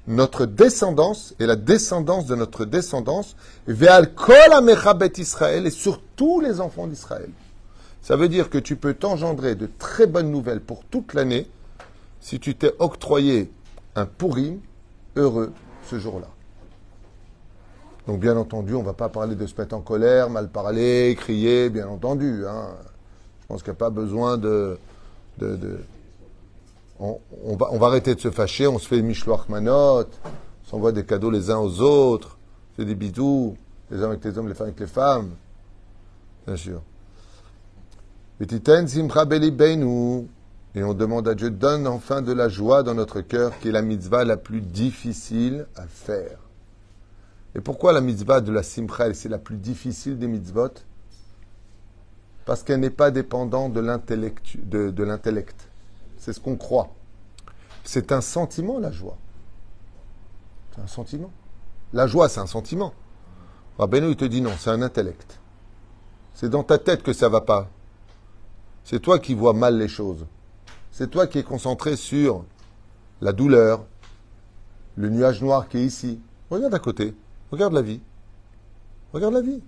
notre 0.07 0.47
descendance 0.47 1.35
et 1.39 1.45
la 1.45 1.55
descendance 1.55 2.25
de 2.25 2.35
notre 2.35 2.65
descendance, 2.65 3.35
kol 3.67 5.09
Israël 5.17 5.67
et 5.67 5.71
sur 5.71 6.01
tous 6.15 6.41
les 6.41 6.59
enfants 6.59 6.87
d'Israël. 6.87 7.29
Ça 8.01 8.15
veut 8.15 8.29
dire 8.29 8.49
que 8.49 8.57
tu 8.57 8.75
peux 8.75 8.95
t'engendrer 8.95 9.53
de 9.53 9.69
très 9.77 10.07
bonnes 10.07 10.31
nouvelles 10.31 10.59
pour 10.59 10.83
toute 10.85 11.13
l'année 11.13 11.47
si 12.19 12.39
tu 12.39 12.55
t'es 12.55 12.73
octroyé 12.79 13.51
un 13.95 14.07
pourri 14.07 14.59
heureux 15.15 15.53
ce 15.87 15.99
jour-là. 15.99 16.27
Donc 18.07 18.19
bien 18.19 18.35
entendu, 18.37 18.73
on 18.73 18.79
ne 18.81 18.85
va 18.85 18.93
pas 18.93 19.09
parler 19.09 19.35
de 19.35 19.45
se 19.45 19.53
mettre 19.55 19.75
en 19.75 19.81
colère, 19.81 20.31
mal 20.31 20.49
parler, 20.49 21.15
crier, 21.19 21.69
bien 21.69 21.87
entendu. 21.87 22.43
Hein. 22.47 22.69
Je 23.41 23.47
pense 23.47 23.61
qu'il 23.61 23.71
n'y 23.71 23.77
a 23.77 23.79
pas 23.79 23.91
besoin 23.91 24.39
de 24.39 24.79
on, 27.01 27.55
va, 27.55 27.87
arrêter 27.87 28.13
de 28.13 28.19
se 28.19 28.29
fâcher, 28.29 28.67
on 28.67 28.77
se 28.77 28.87
fait 28.87 29.01
mishloach 29.01 29.49
manot, 29.49 30.03
on 30.03 30.69
s'envoie 30.69 30.91
des 30.91 31.03
cadeaux 31.03 31.31
les 31.31 31.49
uns 31.49 31.57
aux 31.57 31.81
autres, 31.81 32.37
on 32.73 32.75
fait 32.77 32.85
des 32.85 32.95
bisous, 32.95 33.57
les 33.89 34.01
hommes 34.01 34.11
avec 34.11 34.23
les 34.23 34.37
hommes, 34.37 34.47
les 34.47 34.53
femmes 34.53 34.67
avec 34.67 34.79
les 34.79 34.87
femmes. 34.87 35.31
Bien 36.45 36.55
sûr. 36.55 36.81
Et 40.73 40.83
on 40.83 40.93
demande 40.93 41.27
à 41.27 41.35
Dieu, 41.35 41.49
donne 41.49 41.87
enfin 41.87 42.21
de 42.21 42.31
la 42.31 42.49
joie 42.49 42.83
dans 42.83 42.93
notre 42.93 43.21
cœur, 43.21 43.57
qui 43.59 43.69
est 43.69 43.71
la 43.71 43.81
mitzvah 43.81 44.23
la 44.23 44.37
plus 44.37 44.61
difficile 44.61 45.65
à 45.75 45.85
faire. 45.87 46.37
Et 47.55 47.61
pourquoi 47.61 47.93
la 47.93 48.01
mitzvah 48.01 48.41
de 48.41 48.51
la 48.51 48.63
simcha, 48.63 49.13
c'est 49.13 49.27
la 49.27 49.39
plus 49.39 49.57
difficile 49.57 50.17
des 50.17 50.27
mitzvot? 50.27 50.69
Parce 52.45 52.63
qu'elle 52.63 52.79
n'est 52.79 52.89
pas 52.89 53.11
dépendante 53.11 53.73
de 53.73 53.81
l'intellect. 53.81 55.70
C'est 56.21 56.33
ce 56.33 56.39
qu'on 56.39 56.55
croit. 56.55 56.93
C'est 57.83 58.11
un 58.11 58.21
sentiment, 58.21 58.77
la 58.77 58.91
joie. 58.91 59.17
C'est 60.71 60.81
un 60.83 60.87
sentiment. 60.87 61.31
La 61.93 62.05
joie, 62.05 62.29
c'est 62.29 62.39
un 62.39 62.45
sentiment. 62.45 62.93
Rabbeinu, 63.79 64.11
il 64.11 64.15
te 64.15 64.25
dit 64.25 64.39
non, 64.39 64.51
c'est 64.59 64.69
un 64.69 64.83
intellect. 64.83 65.39
C'est 66.35 66.47
dans 66.47 66.63
ta 66.63 66.77
tête 66.77 67.01
que 67.01 67.11
ça 67.11 67.27
va 67.27 67.41
pas. 67.41 67.69
C'est 68.83 68.99
toi 68.99 69.17
qui 69.17 69.33
vois 69.33 69.53
mal 69.53 69.79
les 69.79 69.87
choses. 69.87 70.27
C'est 70.91 71.09
toi 71.09 71.25
qui 71.25 71.39
es 71.39 71.43
concentré 71.43 71.95
sur 71.95 72.45
la 73.19 73.33
douleur, 73.33 73.83
le 74.97 75.09
nuage 75.09 75.41
noir 75.41 75.67
qui 75.69 75.79
est 75.79 75.85
ici. 75.85 76.21
Regarde 76.51 76.75
à 76.75 76.79
côté. 76.79 77.15
Regarde 77.51 77.73
la 77.73 77.81
vie. 77.81 77.99
Regarde 79.11 79.33
la 79.33 79.41
vie. 79.41 79.63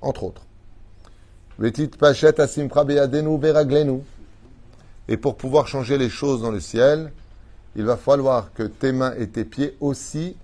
Entre 0.00 0.24
autres. 0.24 0.46
Et 5.08 5.16
pour 5.16 5.36
pouvoir 5.36 5.66
changer 5.66 5.98
les 5.98 6.08
choses 6.08 6.42
dans 6.42 6.50
le 6.50 6.60
ciel, 6.60 7.12
il 7.74 7.84
va 7.84 7.96
falloir 7.96 8.52
que 8.52 8.62
tes 8.62 8.92
mains 8.92 9.14
et 9.18 9.28
tes 9.28 9.44
pieds 9.44 9.76
aussi 9.80 10.36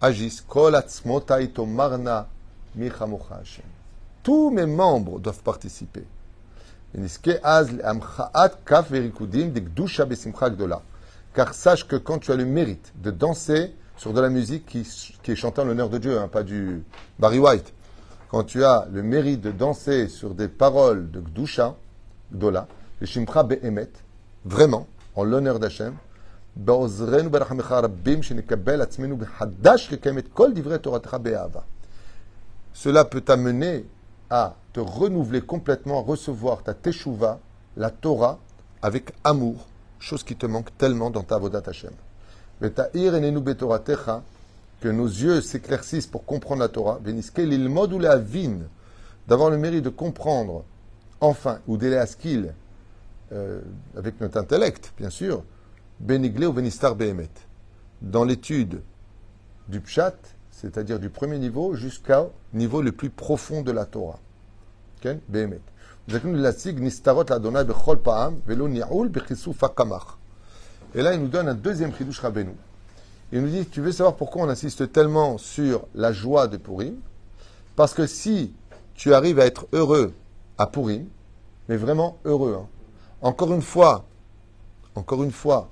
agissent. 0.00 0.44
Tous 4.22 4.50
mes 4.50 4.66
membres 4.66 5.18
doivent 5.18 5.42
participer. 5.42 6.04
Car 11.34 11.54
sache 11.54 11.88
que 11.88 11.96
quand 11.96 12.18
tu 12.18 12.32
as 12.32 12.36
le 12.36 12.44
mérite 12.44 12.92
de 13.02 13.10
danser 13.10 13.74
sur 13.96 14.12
de 14.12 14.20
la 14.20 14.28
musique 14.28 14.66
qui, 14.66 14.86
qui 15.22 15.32
est 15.32 15.36
chantée 15.36 15.62
en 15.62 15.64
l'honneur 15.64 15.88
de 15.88 15.98
Dieu, 15.98 16.18
hein, 16.18 16.28
pas 16.28 16.42
du 16.42 16.82
Barry 17.18 17.38
White, 17.38 17.72
quand 18.30 18.44
tu 18.44 18.64
as 18.64 18.86
le 18.92 19.02
mérite 19.02 19.40
de 19.40 19.50
danser 19.50 20.08
sur 20.08 20.34
des 20.34 20.48
paroles 20.48 21.10
de 21.10 21.20
Gdusha, 21.20 21.76
Gdola, 22.32 22.66
le 23.02 23.06
Shimcha 23.06 23.42
Be'emet, 23.42 23.90
vraiment, 24.44 24.86
en 25.16 25.24
l'honneur 25.24 25.58
d'Hachem, 25.58 25.96
cela 32.72 33.04
peut 33.04 33.20
t'amener 33.20 33.84
à 34.30 34.54
te 34.72 34.78
renouveler 34.78 35.40
complètement, 35.40 35.98
à 35.98 36.02
recevoir 36.02 36.62
ta 36.62 36.74
teshuva, 36.74 37.40
la 37.76 37.90
Torah, 37.90 38.38
avec 38.82 39.12
amour, 39.24 39.66
chose 39.98 40.22
qui 40.22 40.36
te 40.36 40.46
manque 40.46 40.68
tellement 40.78 41.10
dans 41.10 41.24
ta 41.24 41.38
Vodat 41.38 41.64
Hashem. 41.66 41.90
Que 44.80 44.88
nos 44.88 45.06
yeux 45.08 45.40
s'éclaircissent 45.40 46.06
pour 46.06 46.24
comprendre 46.24 46.60
la 46.60 46.68
Torah, 46.68 47.00
d'avoir 49.26 49.50
le 49.50 49.58
mérite 49.58 49.82
de 49.82 49.88
comprendre, 49.88 50.62
enfin, 51.20 51.58
ou 51.66 51.76
skill 52.06 52.54
euh, 53.32 53.60
avec 53.96 54.20
notre 54.20 54.38
intellect, 54.38 54.92
bien 54.98 55.10
sûr, 55.10 55.42
Benigle 56.00 56.44
ou 56.44 56.52
Benistar 56.52 56.94
Behemet. 56.94 57.30
Dans 58.02 58.24
l'étude 58.24 58.82
du 59.68 59.80
Pshat, 59.80 60.16
c'est-à-dire 60.50 60.98
du 60.98 61.08
premier 61.08 61.38
niveau 61.38 61.74
jusqu'au 61.74 62.32
niveau 62.52 62.82
le 62.82 62.92
plus 62.92 63.08
profond 63.10 63.62
de 63.62 63.72
la 63.72 63.86
Torah. 63.86 64.18
Et 65.04 65.14
là, 71.02 71.14
il 71.14 71.20
nous 71.20 71.28
donne 71.28 71.48
un 71.48 71.54
deuxième 71.54 71.94
chidush 71.94 72.20
Rabbeinu. 72.20 72.54
Il 73.32 73.40
nous 73.40 73.48
dit, 73.48 73.66
tu 73.66 73.80
veux 73.80 73.92
savoir 73.92 74.16
pourquoi 74.16 74.42
on 74.42 74.48
insiste 74.48 74.92
tellement 74.92 75.38
sur 75.38 75.86
la 75.94 76.12
joie 76.12 76.48
de 76.48 76.58
Purim? 76.58 76.96
Parce 77.76 77.94
que 77.94 78.06
si 78.06 78.52
tu 78.94 79.14
arrives 79.14 79.40
à 79.40 79.46
être 79.46 79.66
heureux 79.72 80.12
à 80.58 80.66
Purim, 80.66 81.06
mais 81.68 81.76
vraiment 81.76 82.18
heureux, 82.24 82.58
hein, 82.60 82.66
encore 83.22 83.54
une 83.54 83.62
fois, 83.62 84.04
encore 84.94 85.22
une 85.22 85.32
fois, 85.32 85.70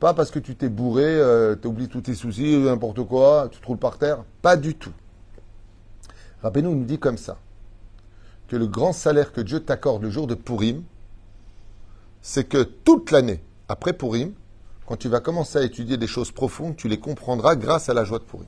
pas 0.00 0.12
parce 0.12 0.30
que 0.30 0.38
tu 0.38 0.56
t'es 0.56 0.68
bourré, 0.68 1.04
euh, 1.04 1.56
tu 1.56 1.68
oublié 1.68 1.88
tous 1.88 2.02
tes 2.02 2.14
soucis, 2.14 2.58
n'importe 2.58 3.02
quoi, 3.04 3.48
tu 3.50 3.60
te 3.60 3.66
roules 3.66 3.78
par 3.78 3.98
terre. 3.98 4.24
Pas 4.42 4.56
du 4.56 4.74
tout. 4.74 4.92
Rabbeinu 6.42 6.68
nous 6.68 6.84
dit 6.84 6.98
comme 6.98 7.16
ça 7.16 7.38
que 8.48 8.56
le 8.56 8.66
grand 8.66 8.92
salaire 8.92 9.32
que 9.32 9.40
Dieu 9.40 9.60
t'accorde 9.60 10.02
le 10.02 10.10
jour 10.10 10.26
de 10.26 10.34
Purim, 10.34 10.82
c'est 12.20 12.44
que 12.44 12.62
toute 12.62 13.10
l'année, 13.10 13.42
après 13.68 13.92
Purim, 13.92 14.32
quand 14.86 14.96
tu 14.96 15.08
vas 15.08 15.20
commencer 15.20 15.58
à 15.58 15.62
étudier 15.62 15.96
des 15.96 16.06
choses 16.06 16.30
profondes, 16.30 16.76
tu 16.76 16.88
les 16.88 17.00
comprendras 17.00 17.56
grâce 17.56 17.88
à 17.88 17.94
la 17.94 18.04
joie 18.04 18.18
de 18.18 18.24
Purim. 18.24 18.46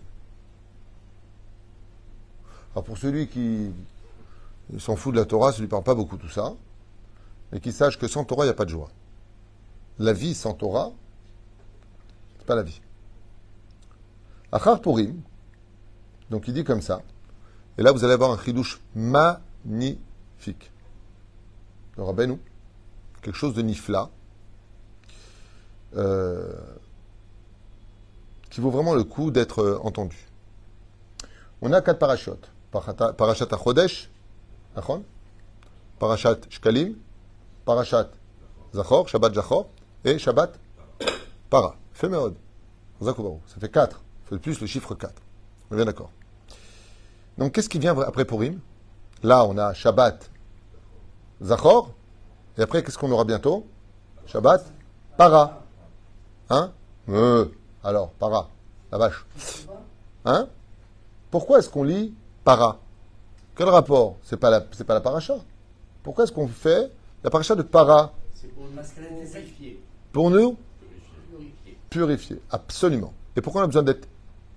Alors 2.74 2.84
pour 2.84 2.98
celui 2.98 3.26
qui 3.28 3.72
s'en 4.78 4.94
fout 4.94 5.14
de 5.14 5.18
la 5.18 5.24
Torah, 5.24 5.50
ça 5.50 5.58
ne 5.58 5.62
lui 5.62 5.68
parle 5.68 5.82
pas 5.82 5.94
beaucoup 5.94 6.16
tout 6.16 6.28
ça, 6.28 6.54
mais 7.52 7.60
qui 7.60 7.72
sache 7.72 7.98
que 7.98 8.08
sans 8.08 8.24
Torah, 8.24 8.44
il 8.44 8.48
n'y 8.48 8.52
a 8.52 8.54
pas 8.54 8.64
de 8.64 8.70
joie. 8.70 8.90
La 9.98 10.12
vie 10.12 10.34
sans 10.34 10.54
Torah, 10.54 10.92
c'est 12.38 12.46
pas 12.46 12.54
la 12.54 12.62
vie. 12.62 12.80
Achar 14.52 14.80
Purim, 14.80 15.20
donc 16.30 16.48
il 16.48 16.54
dit 16.54 16.64
comme 16.64 16.82
ça, 16.82 17.02
et 17.76 17.82
là 17.82 17.92
vous 17.92 18.04
allez 18.04 18.14
avoir 18.14 18.30
un 18.30 18.42
chidouche 18.42 18.80
ma 18.94 19.40
magnifique. 19.64 20.70
Le 21.96 22.02
Rabbeinu, 22.04 22.38
quelque 23.22 23.36
chose 23.36 23.54
de 23.54 23.62
nifla, 23.62 24.10
euh, 25.96 26.52
qui 28.50 28.60
vaut 28.60 28.70
vraiment 28.70 28.94
le 28.94 29.04
coup 29.04 29.30
d'être 29.30 29.62
euh, 29.62 29.78
entendu. 29.82 30.28
On 31.60 31.72
a 31.72 31.80
quatre 31.82 31.98
parachutes. 31.98 32.50
Parachat 32.70 33.48
Achodesh, 33.50 34.10
Parachat 35.98 36.36
Shkalim, 36.50 36.94
Parachat 37.68 38.08
Zachor, 38.72 39.06
Shabbat 39.10 39.34
Zachor, 39.34 39.68
et 40.02 40.18
Shabbat 40.18 40.58
Para. 41.50 41.74
Féméod. 41.92 42.34
Ça 43.02 43.12
fait 43.60 43.68
quatre. 43.68 43.96
Ça 44.24 44.30
fait 44.30 44.38
plus 44.38 44.58
le 44.58 44.66
chiffre 44.66 44.94
4. 44.94 45.12
On 45.70 45.74
est 45.74 45.76
bien 45.76 45.84
d'accord. 45.84 46.10
Donc 47.36 47.52
qu'est-ce 47.52 47.68
qui 47.68 47.78
vient 47.78 47.94
après 48.00 48.24
Purim? 48.24 48.58
Là, 49.22 49.44
on 49.44 49.58
a 49.58 49.74
Shabbat 49.74 50.30
Zachor. 51.42 51.90
Et 52.56 52.62
après, 52.62 52.82
qu'est-ce 52.82 52.96
qu'on 52.96 53.10
aura 53.12 53.24
bientôt? 53.24 53.66
Shabbat 54.24 54.64
Para. 55.18 55.60
Hein? 56.48 56.72
Euh, 57.10 57.44
Alors, 57.84 58.12
Para. 58.12 58.48
La 58.90 58.96
vache. 58.96 59.26
Hein? 60.24 60.48
Pourquoi 61.30 61.58
est-ce 61.58 61.68
qu'on 61.68 61.84
lit 61.84 62.14
Para? 62.44 62.78
Quel 63.54 63.68
rapport? 63.68 64.16
C'est 64.22 64.38
pas 64.38 64.48
la, 64.48 64.64
c'est 64.72 64.84
pas 64.84 64.94
la 64.94 65.02
paracha. 65.02 65.34
Pourquoi 66.02 66.24
est-ce 66.24 66.32
qu'on 66.32 66.48
fait 66.48 66.90
la 67.22 67.30
paracha 67.30 67.54
de 67.54 67.62
Para 67.62 68.12
C'est 68.34 68.48
pour 68.48 68.66
purifier. 68.66 69.82
Pour 70.12 70.30
nous 70.30 70.56
Purifier. 71.30 71.78
Purifier. 71.90 72.42
Absolument. 72.50 73.12
Et 73.36 73.40
pourquoi 73.40 73.62
on 73.62 73.64
a 73.64 73.66
besoin 73.66 73.82
d'être 73.82 74.08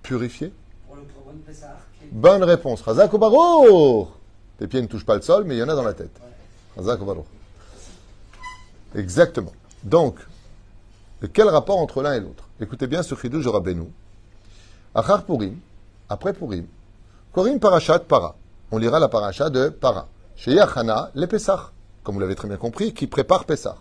purifié 0.03 0.53
Pour 0.87 0.95
le 0.97 1.03
Pessah. 1.45 1.77
Bonne 2.11 2.43
réponse. 2.43 2.81
Razak 2.81 3.11
Tes 3.11 4.67
pieds 4.67 4.81
ne 4.81 4.87
touchent 4.87 5.05
pas 5.05 5.15
le 5.15 5.21
sol, 5.21 5.43
mais 5.45 5.55
il 5.55 5.59
y 5.59 5.63
en 5.63 5.69
a 5.69 5.75
dans 5.75 5.83
la 5.83 5.93
tête. 5.93 6.19
Razak 6.77 6.99
Exactement. 8.95 9.53
Donc, 9.83 10.19
quel 11.33 11.47
rapport 11.47 11.77
entre 11.77 12.01
l'un 12.01 12.13
et 12.13 12.19
l'autre 12.19 12.47
Écoutez 12.59 12.87
bien 12.87 13.03
ce 13.03 13.15
chidouj 13.15 13.43
de 13.45 13.49
Rabbeinu. 13.49 13.87
Achar 14.93 15.23
Purim, 15.23 15.57
après 16.09 16.33
Purim, 16.33 16.65
Korim 17.31 17.59
Parashat 17.59 17.99
Para. 17.99 18.35
On 18.71 18.77
lira 18.77 18.99
la 18.99 19.07
paracha 19.07 19.49
de 19.49 19.69
Para. 19.69 20.07
Chez 20.35 20.51
Yachana, 20.53 21.11
les 21.15 21.27
Pessah, 21.27 21.71
comme 22.03 22.15
vous 22.15 22.21
l'avez 22.21 22.35
très 22.35 22.47
bien 22.47 22.57
compris, 22.57 22.93
qui 22.93 23.07
prépare 23.07 23.45
Pessah. 23.45 23.77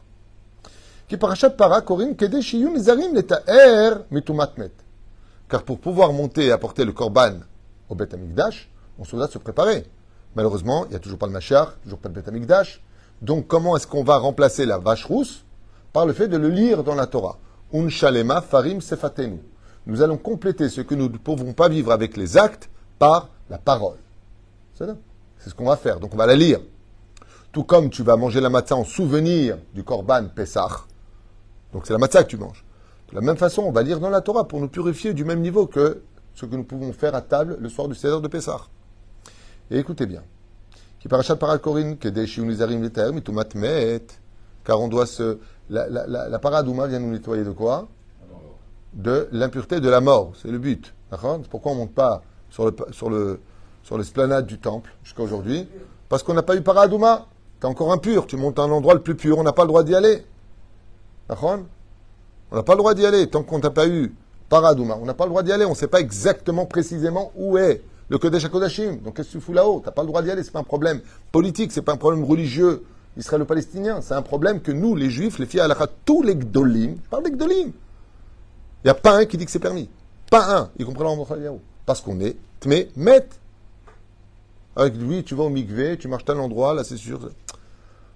Qui 1.09 1.17
Parashat 1.17 1.51
Para, 1.51 1.81
Korim 1.81 2.15
Kede 2.15 2.41
Shiyun 2.41 2.79
Zarim 2.79 3.15
Leta'er. 3.15 4.05
Car 5.49 5.65
pour 5.65 5.81
pouvoir 5.81 6.13
monter 6.13 6.47
et 6.47 6.53
apporter 6.53 6.85
le 6.85 6.93
korban 6.93 7.41
au 7.89 7.95
Beth 7.95 8.15
Amikdash, 8.15 8.71
on 8.99 9.05
se 9.05 9.17
doit 9.17 9.27
se 9.27 9.39
préparer. 9.39 9.85
Malheureusement, 10.37 10.85
il 10.85 10.91
n'y 10.91 10.97
a 10.97 11.01
toujours 11.01 11.19
pas 11.19 11.27
le 11.27 11.33
Machar, 11.33 11.75
toujours 11.83 11.99
pas 11.99 12.09
le 12.09 12.15
Beth 12.15 12.29
Amikdash. 12.29 12.83
Donc, 13.23 13.49
comment 13.49 13.77
est-ce 13.77 13.87
qu'on 13.87 14.05
va 14.05 14.19
remplacer 14.19 14.65
la 14.65 14.79
vache 14.79 15.05
rousse 15.05 15.45
Par 15.93 16.07
le 16.07 16.13
fait 16.13 16.29
de 16.29 16.37
le 16.37 16.49
lire 16.49 16.85
dans 16.85 16.95
la 16.95 17.07
Torah? 17.07 17.39
Farim 18.49 18.81
sefatenu. 18.81 19.41
Nous 19.87 20.03
allons 20.03 20.17
compléter 20.17 20.69
ce 20.69 20.81
que 20.81 20.95
nous 20.95 21.09
ne 21.09 21.19
pouvons 21.19 21.53
pas 21.53 21.69
vivre 21.69 21.91
avec 21.91 22.17
les 22.17 22.37
actes 22.37 22.71
par 22.99 23.31
la 23.49 23.59
parole. 23.59 23.99
C'est 24.75 25.51
ce 25.51 25.55
qu'on 25.55 25.67
va 25.67 25.77
faire. 25.77 25.99
Donc, 25.99 26.15
on 26.15 26.17
va 26.17 26.27
la 26.27 26.37
lire. 26.37 26.61
Tout 27.53 27.65
comme 27.65 27.91
tu 27.91 28.03
vas 28.03 28.17
manger 28.17 28.41
la 28.41 28.51
matzah 28.51 28.77
en 28.77 28.85
souvenir 28.85 29.59
du 29.75 29.83
korban 29.83 30.27
Pessah, 30.35 30.85
donc 31.73 31.87
c'est 31.87 31.93
la 31.93 31.99
matzah 31.99 32.25
que 32.25 32.29
tu 32.29 32.37
manges. 32.37 32.65
De 33.11 33.17
la 33.17 33.21
même 33.23 33.37
façon, 33.37 33.63
on 33.63 33.73
va 33.73 33.83
lire 33.83 33.99
dans 33.99 34.11
la 34.11 34.21
Torah 34.21 34.47
pour 34.47 34.61
nous 34.61 34.69
purifier 34.69 35.15
du 35.15 35.25
même 35.25 35.41
niveau 35.41 35.67
que 35.67 36.03
ce 36.35 36.47
que 36.47 36.55
nous 36.55 36.65
pouvons 36.65 36.93
faire 36.93 37.15
à 37.15 37.23
table 37.23 37.57
le 37.61 37.69
soir 37.69 37.89
du 37.89 37.95
Seder 37.95 38.21
de 38.21 38.29
Pessah. 38.29 38.61
Et 39.71 39.79
écoutez 39.79 40.07
bien. 40.07 40.23
Car 44.65 44.81
on 44.81 44.89
doit 44.89 45.07
se. 45.07 45.39
La, 45.71 45.89
la, 45.89 46.07
la, 46.07 46.39
paradouma 46.39 46.87
vient 46.89 46.99
nous 46.99 47.11
nettoyer 47.11 47.45
de 47.45 47.51
quoi? 47.51 47.89
De 48.93 49.29
l'impureté 49.33 49.81
de 49.81 49.89
la 49.89 50.01
mort. 50.01 50.33
C'est 50.41 50.51
le 50.51 50.59
but. 50.59 50.93
D'accord? 51.11 51.41
Pourquoi 51.49 51.73
on 51.73 51.75
ne 51.77 51.81
monte 51.81 51.95
pas 51.95 52.23
sur 52.51 52.73
sur 53.83 53.97
l'esplanade 53.97 54.47
du 54.47 54.59
temple 54.59 54.93
jusqu'à 55.03 55.23
aujourd'hui 55.23 55.67
Parce 56.09 56.23
qu'on 56.23 56.35
n'a 56.35 56.43
pas 56.43 56.57
eu 56.57 56.61
paradouma. 56.61 57.27
Tu 57.61 57.67
encore 57.67 57.93
impur. 57.93 58.27
Tu 58.27 58.37
montes 58.37 58.59
à 58.59 58.63
un 58.63 58.71
endroit 58.71 58.95
le 58.95 59.01
plus 59.01 59.15
pur. 59.15 59.39
On 59.39 59.43
n'a 59.43 59.53
pas 59.53 59.63
le 59.63 59.69
droit 59.69 59.83
d'y 59.83 59.95
aller. 59.95 60.25
On 61.29 61.65
n'a 62.53 62.63
pas 62.63 62.73
le 62.73 62.79
droit 62.79 62.95
d'y 62.95 63.07
aller 63.07 63.29
tant 63.29 63.43
qu'on 63.43 63.59
n'a 63.59 63.71
pas 63.71 63.87
eu 63.87 64.15
paradouma. 64.49 64.99
On 65.01 65.05
n'a 65.05 65.15
pas 65.15 65.25
le 65.25 65.31
droit 65.31 65.43
d'y 65.43 65.53
aller. 65.53 65.65
On 65.65 65.71
ne 65.71 65.75
sait 65.75 65.89
pas 65.89 66.01
exactement, 66.01 66.67
précisément 66.67 67.33
où 67.37 67.59
est 67.59 67.83
le 68.09 68.19
Kodesh 68.19 68.45
HaKodashim. 68.45 68.97
Donc 69.05 69.17
qu'est-ce 69.17 69.29
que 69.29 69.39
tu 69.39 69.41
fous 69.41 69.53
là-haut? 69.53 69.81
Tu 69.81 69.87
n'as 69.87 69.93
pas 69.93 70.03
le 70.03 70.09
droit 70.09 70.23
d'y 70.23 70.31
aller. 70.31 70.43
C'est 70.43 70.53
pas 70.53 70.61
un 70.61 70.65
problème 70.65 71.01
politique. 71.31 71.73
C'est 71.73 71.83
pas 71.83 71.93
un 71.93 71.97
problème 71.97 72.25
religieux 72.25 72.85
israélo-palestinien. 73.17 74.01
C'est 74.01 74.15
un 74.15 74.23
problème 74.23 74.61
que 74.61 74.73
nous, 74.73 74.95
les 74.95 75.11
juifs, 75.11 75.39
les 75.39 75.47
filles 75.47 75.61
à 75.61 75.69
tous 76.05 76.23
les 76.23 76.37
gdolim, 76.37 76.97
je 77.05 77.09
parle 77.09 77.25
des 77.25 77.31
gdolim. 77.31 77.73
Il 78.83 78.87
n'y 78.87 78.91
a 78.91 78.95
pas 78.95 79.19
un 79.19 79.27
qui 79.27 79.37
dit 79.37 79.45
que 79.45 79.51
c'est 79.51 79.59
permis. 79.59 79.89
Pas 80.31 80.59
un, 80.59 80.71
y 80.79 80.85
compris 80.85 81.05
l'Ambrachaliaou. 81.05 81.61
Parce 81.85 82.01
qu'on 82.01 82.21
est 82.21 82.37
tmé, 82.61 82.89
met. 82.97 83.29
Avec 84.77 84.95
lui, 84.97 85.25
tu 85.25 85.35
vas 85.35 85.45
au 85.45 85.49
mikvé, 85.49 85.99
tu 85.99 86.09
marches 86.09 86.25
tel 86.25 86.39
endroit, 86.39 86.73
là 86.73 86.85
c'est 86.85 86.97
sûr. 86.97 87.31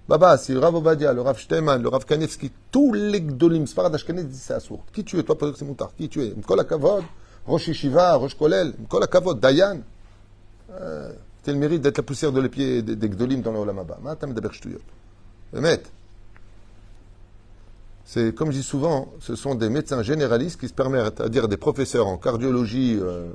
Baba, 0.07 0.37
si 0.37 0.53
le 0.53 0.59
Rav 0.59 0.75
Obadia, 0.75 1.13
le 1.13 1.21
Rav 1.21 1.37
Shteman, 1.37 1.81
le 1.81 1.89
Rav 1.89 2.05
Kanevski, 2.05 2.51
tous 2.71 2.93
les 2.93 3.21
gdolim, 3.21 3.65
Sfarad 3.65 3.93
Ashkenaz 3.95 4.23
disent 4.23 4.41
c'est 4.41 4.53
assourd. 4.53 4.83
Qui 4.93 5.03
tu 5.03 5.17
es 5.17 5.23
Toi, 5.23 5.35
c'est 5.57 5.65
moutard? 5.65 5.95
Qui 5.95 6.07
tu 6.09 6.21
es? 6.21 6.33
Mkol 6.35 6.63
Kavod, 6.67 7.03
Rosh 7.47 7.67
Yeshiva, 7.69 8.15
Rosh 8.15 8.35
Kolel, 8.35 8.73
Mkol 8.79 9.39
Dayan. 9.39 9.79
Euh, 10.71 11.11
le 11.47 11.53
mérite 11.53 11.81
d'être 11.81 11.97
la 11.97 12.03
poussière 12.03 12.31
de 12.31 12.41
les 12.41 12.49
pieds 12.49 12.81
des, 12.81 13.09
gdolim 13.09 13.41
dans 13.41 13.51
le 13.51 13.59
Olam 13.59 13.79
Abba. 13.79 13.97
Matam 14.03 14.33
Daber 14.33 14.49
Shtuyot. 14.51 14.79
C'est, 18.03 18.35
comme 18.35 18.51
je 18.51 18.57
dis 18.57 18.63
souvent, 18.63 19.09
ce 19.19 19.35
sont 19.35 19.55
des 19.55 19.69
médecins 19.69 20.03
généralistes 20.03 20.59
qui 20.59 20.67
se 20.67 20.73
permettent 20.73 21.21
à 21.21 21.29
dire 21.29 21.47
des 21.47 21.57
professeurs 21.57 22.07
en 22.07 22.17
cardiologie, 22.17 22.99
euh, 23.01 23.29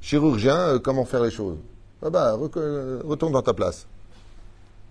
chirurgiens, 0.00 0.56
euh, 0.56 0.78
comment 0.78 1.04
faire 1.04 1.22
les 1.22 1.30
choses. 1.30 1.58
Rec- 2.02 2.56
euh, 2.56 3.02
retourne 3.04 3.32
dans 3.32 3.42
ta 3.42 3.52
place. 3.52 3.86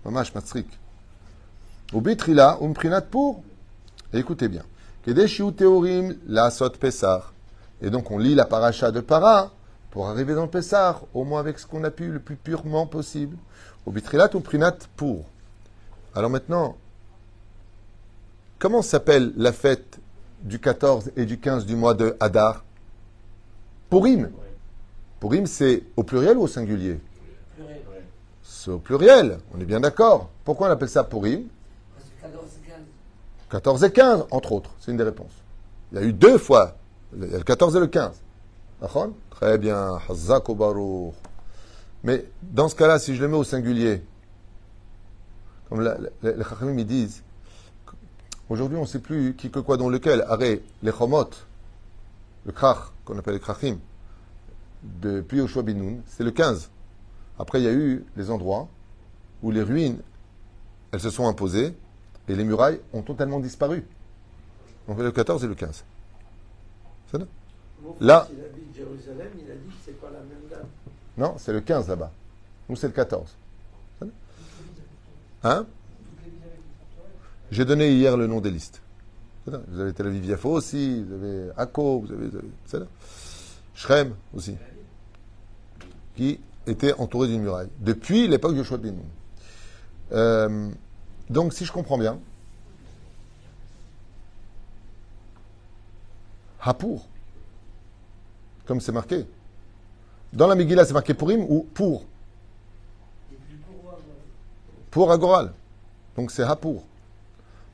Mamash 0.04 0.34
Matsrik. 0.34 0.66
Au 1.92 2.00
bitrila, 2.00 2.58
umprinat 2.60 3.02
pour. 3.02 3.42
Écoutez 4.12 4.48
bien. 4.48 4.62
Kedeshiu 5.04 5.52
teorim 5.52 6.16
la 6.26 6.50
sot 6.50 6.70
pesar. 6.70 7.32
Et 7.82 7.90
donc 7.90 8.10
on 8.10 8.18
lit 8.18 8.34
la 8.34 8.46
paracha 8.46 8.90
de 8.90 9.00
para 9.00 9.52
pour 9.90 10.08
arriver 10.08 10.34
dans 10.34 10.42
le 10.42 10.50
pesar, 10.50 11.02
au 11.14 11.24
moins 11.24 11.40
avec 11.40 11.58
ce 11.58 11.66
qu'on 11.66 11.84
a 11.84 11.90
pu 11.90 12.10
le 12.10 12.18
plus 12.18 12.36
purement 12.36 12.86
possible. 12.86 13.36
Au 13.86 13.92
bitrilat, 13.92 14.30
umprinat 14.34 14.76
pour. 14.96 15.24
Alors 16.14 16.30
maintenant, 16.30 16.76
comment 18.58 18.82
s'appelle 18.82 19.32
la 19.36 19.52
fête 19.52 19.98
du 20.42 20.58
14 20.58 21.12
et 21.16 21.26
du 21.26 21.38
15 21.38 21.66
du 21.66 21.76
mois 21.76 21.94
de 21.94 22.16
Hadar 22.20 22.64
Purim. 23.90 24.30
Purim, 25.20 25.46
c'est 25.46 25.82
au 25.96 26.02
pluriel 26.02 26.36
ou 26.36 26.42
au 26.42 26.48
singulier? 26.48 27.00
Pluriel. 27.54 27.82
C'est 28.42 28.70
au 28.70 28.78
pluriel, 28.78 29.38
on 29.54 29.60
est 29.60 29.64
bien 29.64 29.80
d'accord. 29.80 30.30
Pourquoi 30.44 30.68
on 30.68 30.70
appelle 30.70 30.88
ça 30.88 31.04
Purim 31.04 31.44
Parce 31.94 32.08
que 32.10 32.22
14 32.22 32.44
et 32.44 32.68
15. 32.68 32.78
14 33.54 33.84
et 33.84 33.92
15, 33.92 34.24
entre 34.32 34.50
autres, 34.50 34.70
c'est 34.80 34.90
une 34.90 34.96
des 34.96 35.04
réponses. 35.04 35.30
Il 35.92 35.98
y 35.98 36.00
a 36.02 36.04
eu 36.04 36.12
deux 36.12 36.38
fois, 36.38 36.76
le 37.16 37.38
14 37.40 37.76
et 37.76 37.78
le 37.78 37.86
15. 37.86 38.20
D'accord? 38.80 39.10
Très 39.30 39.58
bien. 39.58 39.96
Mais 42.02 42.24
dans 42.42 42.68
ce 42.68 42.74
cas-là, 42.74 42.98
si 42.98 43.14
je 43.14 43.22
le 43.22 43.28
mets 43.28 43.36
au 43.36 43.44
singulier, 43.44 44.02
comme 45.68 45.82
la- 45.82 45.96
la- 46.22 46.32
les 46.32 46.42
Chachamim 46.42 46.82
disent, 46.82 47.22
aujourd'hui 48.48 48.76
on 48.76 48.80
ne 48.82 48.86
sait 48.86 48.98
plus 48.98 49.36
qui 49.36 49.50
que 49.52 49.60
quoi 49.60 49.76
dans 49.76 49.88
lequel. 49.88 50.22
Arrête, 50.28 50.64
les 50.82 50.90
Chomot, 50.90 51.30
le 52.46 52.50
Krach, 52.50 52.78
qu'on 53.04 53.16
appelle 53.16 53.34
les 53.34 53.40
Krachim, 53.40 53.78
depuis 54.82 55.38
Yoshua 55.38 55.62
Binoun, 55.62 56.02
c'est 56.08 56.24
le 56.24 56.32
15. 56.32 56.70
Après, 57.38 57.60
il 57.60 57.64
y 57.64 57.68
a 57.68 57.72
eu 57.72 58.04
les 58.16 58.30
endroits 58.32 58.66
où 59.44 59.52
les 59.52 59.62
ruines, 59.62 59.98
elles 60.90 60.98
se 61.00 61.10
sont 61.10 61.28
imposées 61.28 61.76
et 62.28 62.34
les 62.34 62.44
murailles 62.44 62.80
ont 62.92 63.02
totalement 63.02 63.40
disparu. 63.40 63.84
Donc 64.88 64.98
le 64.98 65.10
14 65.12 65.44
et 65.44 65.48
le 65.48 65.54
15. 65.54 65.84
C'est 67.10 67.18
ça 67.18 67.24
Là- 68.00 68.26
fils, 68.28 68.36
il 68.38 68.44
habite 68.44 68.74
Jérusalem, 68.76 69.28
il 69.38 69.50
a 69.50 69.54
dit 69.54 69.68
que 69.68 69.74
c'est 69.84 70.00
pas 70.00 70.10
la 70.10 70.18
même 70.20 70.48
date. 70.50 70.66
Non, 71.16 71.34
c'est 71.38 71.52
le 71.52 71.60
15 71.60 71.88
là-bas. 71.88 72.10
Nous, 72.68 72.76
c'est 72.76 72.86
le 72.86 72.92
14. 72.92 73.34
C'est 73.98 74.06
ça 74.06 74.10
Hein 75.42 75.66
J'ai 77.50 77.64
donné 77.64 77.92
hier 77.92 78.16
le 78.16 78.26
nom 78.26 78.40
des 78.40 78.50
listes. 78.50 78.80
Vous 79.46 79.80
avez 79.80 79.92
Tel 79.92 80.06
Aviv 80.06 80.24
Yafo 80.24 80.50
aussi, 80.50 81.02
vous 81.04 81.12
avez 81.14 81.50
Akko, 81.56 82.00
vous 82.00 82.12
avez. 82.12 82.28
vous 82.28 82.78
Shrem 83.74 84.14
aussi. 84.34 84.56
Qui 86.16 86.40
était 86.66 86.94
entouré 86.94 87.28
d'une 87.28 87.42
muraille. 87.42 87.68
Depuis 87.80 88.26
l'époque 88.26 88.52
de 88.52 88.58
Yoshua 88.58 88.78
ben 88.78 88.94
Nun. 88.94 89.02
Euh, 90.12 90.70
donc, 91.30 91.54
si 91.54 91.64
je 91.64 91.72
comprends 91.72 91.98
bien, 91.98 92.18
Hapour, 96.60 97.06
comme 98.66 98.80
c'est 98.80 98.92
marqué. 98.92 99.26
Dans 100.32 100.46
la 100.46 100.54
Megillah, 100.54 100.84
c'est 100.84 100.94
marqué 100.94 101.14
Purim 101.14 101.42
ou 101.48 101.66
pour 101.74 102.04
Pour 104.90 105.12
Agoral. 105.12 105.52
Donc 106.16 106.30
c'est 106.30 106.42
Hapour. 106.42 106.84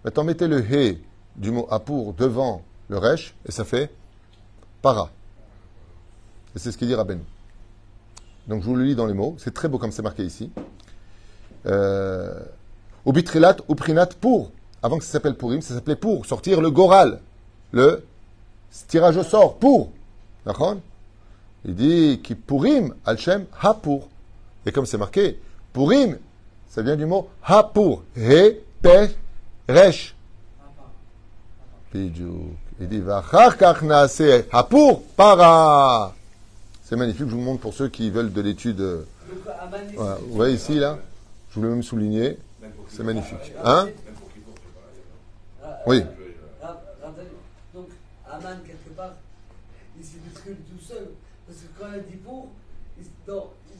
Maintenant, 0.04 0.24
mettez 0.24 0.48
le 0.48 0.60
He 0.60 0.98
du 1.36 1.50
mot 1.50 1.68
Hapour 1.70 2.14
devant 2.14 2.62
le 2.88 2.98
Resh 2.98 3.34
et 3.46 3.52
ça 3.52 3.64
fait 3.64 3.94
Para. 4.82 5.10
Et 6.56 6.58
c'est 6.58 6.72
ce 6.72 6.78
qu'il 6.78 6.88
dit 6.88 6.94
Rabbeinu. 6.94 7.22
Donc 8.48 8.62
je 8.62 8.66
vous 8.66 8.74
le 8.74 8.84
lis 8.84 8.96
dans 8.96 9.06
les 9.06 9.14
mots. 9.14 9.36
C'est 9.38 9.54
très 9.54 9.68
beau 9.68 9.78
comme 9.78 9.92
c'est 9.92 10.02
marqué 10.02 10.24
ici. 10.24 10.50
Euh, 11.66 12.40
au 13.04 13.12
bitrilat, 13.12 13.56
au 13.68 13.74
prinat 13.74 14.06
pour. 14.06 14.50
Avant 14.82 14.98
que 14.98 15.04
ça 15.04 15.12
s'appelle 15.12 15.34
Purim, 15.34 15.60
ça 15.60 15.74
s'appelait 15.74 15.96
pour. 15.96 16.26
Sortir 16.26 16.60
le 16.60 16.70
Goral. 16.70 17.20
Le 17.72 18.04
tirage 18.88 19.16
au 19.16 19.22
sort. 19.22 19.56
Pour. 19.56 19.90
D'accord? 20.46 20.76
Il 21.64 21.74
dit 21.74 22.20
qui 22.22 22.34
Purim, 22.34 22.94
Al-Shem, 23.04 23.44
Hapour. 23.60 24.08
Et 24.64 24.72
comme 24.72 24.86
c'est 24.86 24.96
marqué, 24.98 25.38
Purim, 25.72 26.18
ça 26.68 26.82
vient 26.82 26.96
du 26.96 27.04
mot 27.04 27.28
Hapour. 27.44 28.02
He, 28.16 28.56
pe, 28.80 29.08
resh. 29.68 30.14
Il 31.94 32.12
dit 32.88 33.02
Hapour, 34.52 35.02
para. 35.16 36.14
C'est 36.84 36.96
magnifique, 36.96 37.28
je 37.28 37.34
vous 37.34 37.40
montre 37.40 37.60
pour 37.60 37.74
ceux 37.74 37.88
qui 37.88 38.10
veulent 38.10 38.32
de 38.32 38.40
l'étude. 38.40 38.80
euh. 38.80 39.04
Vous 39.96 40.34
voyez 40.34 40.54
ici, 40.54 40.78
là? 40.78 40.98
Je 41.50 41.60
voulais 41.60 41.70
même 41.70 41.82
souligner. 41.82 42.38
C'est 42.90 43.02
magnifique. 43.04 43.52
Hein? 43.64 43.88
Oui. 45.86 46.02
Donc, 47.74 47.86
Aman, 48.30 48.56
quelque 48.66 48.90
part, 48.96 49.12
il 49.98 50.04
s'est 50.04 50.18
détruit 50.26 50.56
tout 50.70 50.84
seul. 50.84 51.08
Parce 51.46 51.58
que 51.60 51.66
quand 51.78 51.86
il 51.92 51.94
a 51.96 52.02
dit 52.02 52.16
pour, 52.16 52.48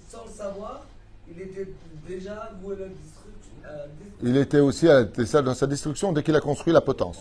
sans 0.08 0.24
le 0.26 0.30
savoir, 0.32 0.82
il 1.30 1.40
était 1.42 1.68
déjà 2.08 2.50
voué 2.62 2.76
à 2.76 2.78
la 2.80 2.86
destruction. 2.86 4.16
Il 4.22 4.36
était 4.36 4.58
aussi 4.60 4.88
à 4.88 5.00
la- 5.02 5.42
dans 5.42 5.54
sa 5.54 5.66
destruction 5.66 6.12
dès 6.12 6.22
qu'il 6.22 6.34
a 6.34 6.40
construit 6.40 6.72
la 6.72 6.80
potence. 6.80 7.18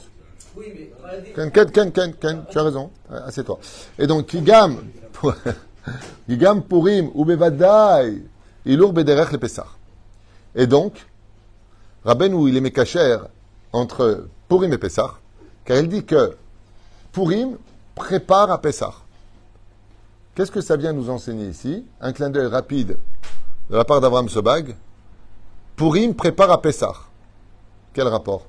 Oui, 0.55 0.65
mais. 0.73 1.31
Ken, 1.35 1.51
ken, 1.51 1.71
ken, 1.71 1.91
ken, 1.91 2.13
ken, 2.15 2.43
tu 2.49 2.57
as 2.57 2.63
raison. 2.63 2.89
Ah, 3.09 3.25
Assieds-toi. 3.27 3.59
Et 3.99 4.07
donc, 4.07 4.25
Kigam, 4.27 4.77
Kigam 6.27 6.63
Purim, 6.63 7.11
ou 7.13 7.25
Bevadai, 7.25 8.23
Ilur 8.65 8.91
Bederech 8.93 9.31
le 9.31 9.37
Pessah. 9.37 9.67
Et 10.55 10.65
donc, 10.65 10.93
Rabbeinu, 12.05 12.47
il 12.47 12.55
est 12.55 12.61
mécacher 12.61 13.17
entre 13.73 14.27
Purim 14.47 14.71
et 14.71 14.77
Pessah, 14.77 15.15
car 15.65 15.77
il 15.77 15.89
dit 15.89 16.05
que 16.05 16.37
Purim 17.11 17.57
prépare 17.93 18.51
à 18.51 18.61
Pessah. 18.61 18.93
Qu'est-ce 20.33 20.51
que 20.51 20.61
ça 20.61 20.77
vient 20.77 20.93
nous 20.93 21.09
enseigner 21.09 21.47
ici? 21.47 21.85
Un 21.99 22.13
clin 22.13 22.29
d'œil 22.29 22.47
rapide 22.47 22.97
de 23.69 23.75
la 23.75 23.83
part 23.83 23.99
d'Abraham 23.99 24.29
Sobag. 24.29 24.75
Purim 25.75 26.13
prépare 26.13 26.51
à 26.51 26.61
Pessah. 26.61 26.95
Quel 27.93 28.07
rapport? 28.07 28.45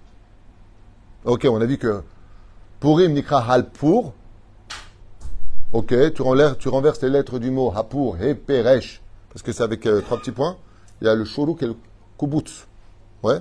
Ok, 1.25 1.47
on 1.51 1.61
a 1.61 1.67
vu 1.67 1.77
que 1.77 2.03
Purim 2.79 3.13
nikra 3.13 3.45
halpur. 3.51 4.13
Ok, 5.73 5.95
tu, 6.15 6.23
renverses 6.23 7.03
les 7.03 7.11
lettres 7.11 7.39
du 7.39 7.51
mot 7.51 7.73
hapur, 7.75 8.17
he, 8.21 8.35
peresh, 8.35 9.01
parce 9.29 9.43
que 9.43 9.53
c'est 9.53 9.63
avec 9.63 9.87
euh, 9.87 10.01
trois 10.01 10.19
petits 10.19 10.33
points. 10.33 10.57
Il 11.01 11.07
y 11.07 11.11
a 11.11 11.15
le 11.15 11.25
shuruk 11.25 11.63
et 11.63 11.67
le 11.67 11.77
kubutz. 12.19 12.67
Ouais. 13.23 13.41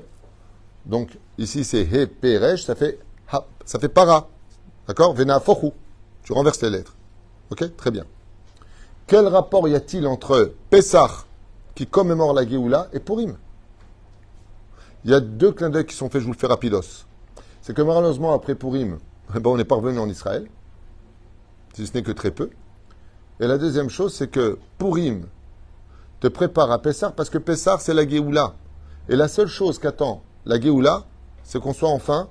Donc, 0.86 1.18
ici, 1.38 1.64
c'est 1.64 1.84
he, 1.84 2.08
peresh, 2.08 2.64
ça 2.64 2.76
fait 2.76 3.00
ça 3.66 3.78
fait 3.78 3.90
para. 3.90 4.28
D'accord? 4.88 5.14
Vena 5.14 5.40
fochu. 5.40 5.72
Tu 6.24 6.34
renverses 6.34 6.62
les 6.64 6.72
lettres. 6.72 6.96
Ok? 7.52 7.76
Très 7.78 7.92
bien. 7.92 8.04
Quel 9.06 9.28
rapport 9.28 9.68
y 9.68 9.76
a-t-il 9.76 10.08
entre 10.08 10.54
Pessah, 10.72 11.26
qui 11.76 11.86
commémore 11.86 12.34
la 12.34 12.48
Géoula, 12.48 12.88
et 12.94 13.00
Purim? 13.00 13.38
Il 15.06 15.12
y 15.12 15.14
a 15.14 15.20
deux 15.20 15.52
clins 15.52 15.70
d'œil 15.70 15.86
qui 15.86 15.96
sont 15.96 16.10
faits, 16.10 16.22
je 16.22 16.26
vous 16.26 16.34
le 16.34 16.38
fais 16.38 16.48
rapidos. 16.48 17.06
C'est 17.62 17.76
que 17.76 17.82
malheureusement, 17.84 18.34
après 18.34 18.56
Purim, 18.56 18.98
eh 19.36 19.40
ben, 19.40 19.52
on 19.52 19.58
n'est 19.58 19.66
pas 19.66 19.76
revenu 19.76 20.00
en 20.00 20.10
Israël, 20.10 20.48
si 21.74 21.86
ce 21.86 21.94
n'est 21.94 22.04
que 22.04 22.12
très 22.12 22.32
peu. 22.32 22.50
Et 23.40 23.46
la 23.46 23.60
deuxième 23.60 23.90
chose, 23.90 24.14
c'est 24.16 24.30
que 24.30 24.58
Purim 24.80 25.28
te 26.20 26.28
prépare 26.28 26.72
à 26.72 26.82
Pessah, 26.82 27.12
parce 27.12 27.30
que 27.30 27.38
Pessah, 27.38 27.78
c'est 27.80 27.94
la 27.94 28.08
Géoula. 28.08 28.56
Et 29.10 29.16
la 29.16 29.28
seule 29.28 29.48
chose 29.48 29.80
qu'attend 29.80 30.22
la 30.46 30.62
Géoula, 30.62 31.04
c'est 31.44 31.60
qu'on 31.60 31.74
soit 31.74 31.90
enfin 31.90 32.30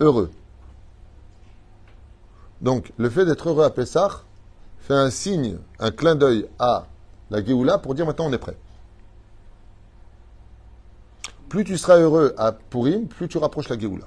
heureux. 0.00 0.30
Donc, 2.60 2.92
le 2.98 3.08
fait 3.08 3.24
d'être 3.24 3.48
heureux 3.48 3.64
à 3.64 3.70
Pessah 3.70 4.22
fait 4.80 4.94
un 4.94 5.08
signe, 5.10 5.58
un 5.78 5.90
clin 5.90 6.14
d'œil 6.14 6.46
à 6.58 6.86
la 7.30 7.42
Géoula 7.42 7.78
pour 7.78 7.94
dire 7.94 8.04
maintenant 8.04 8.26
on 8.26 8.32
est 8.32 8.38
prêt. 8.38 8.56
Plus 11.48 11.64
tu 11.64 11.78
seras 11.78 11.96
heureux 11.96 12.34
à 12.36 12.52
Purim, 12.52 13.08
plus 13.08 13.26
tu 13.26 13.38
rapproches 13.38 13.70
la 13.70 13.78
Géoula. 13.78 14.06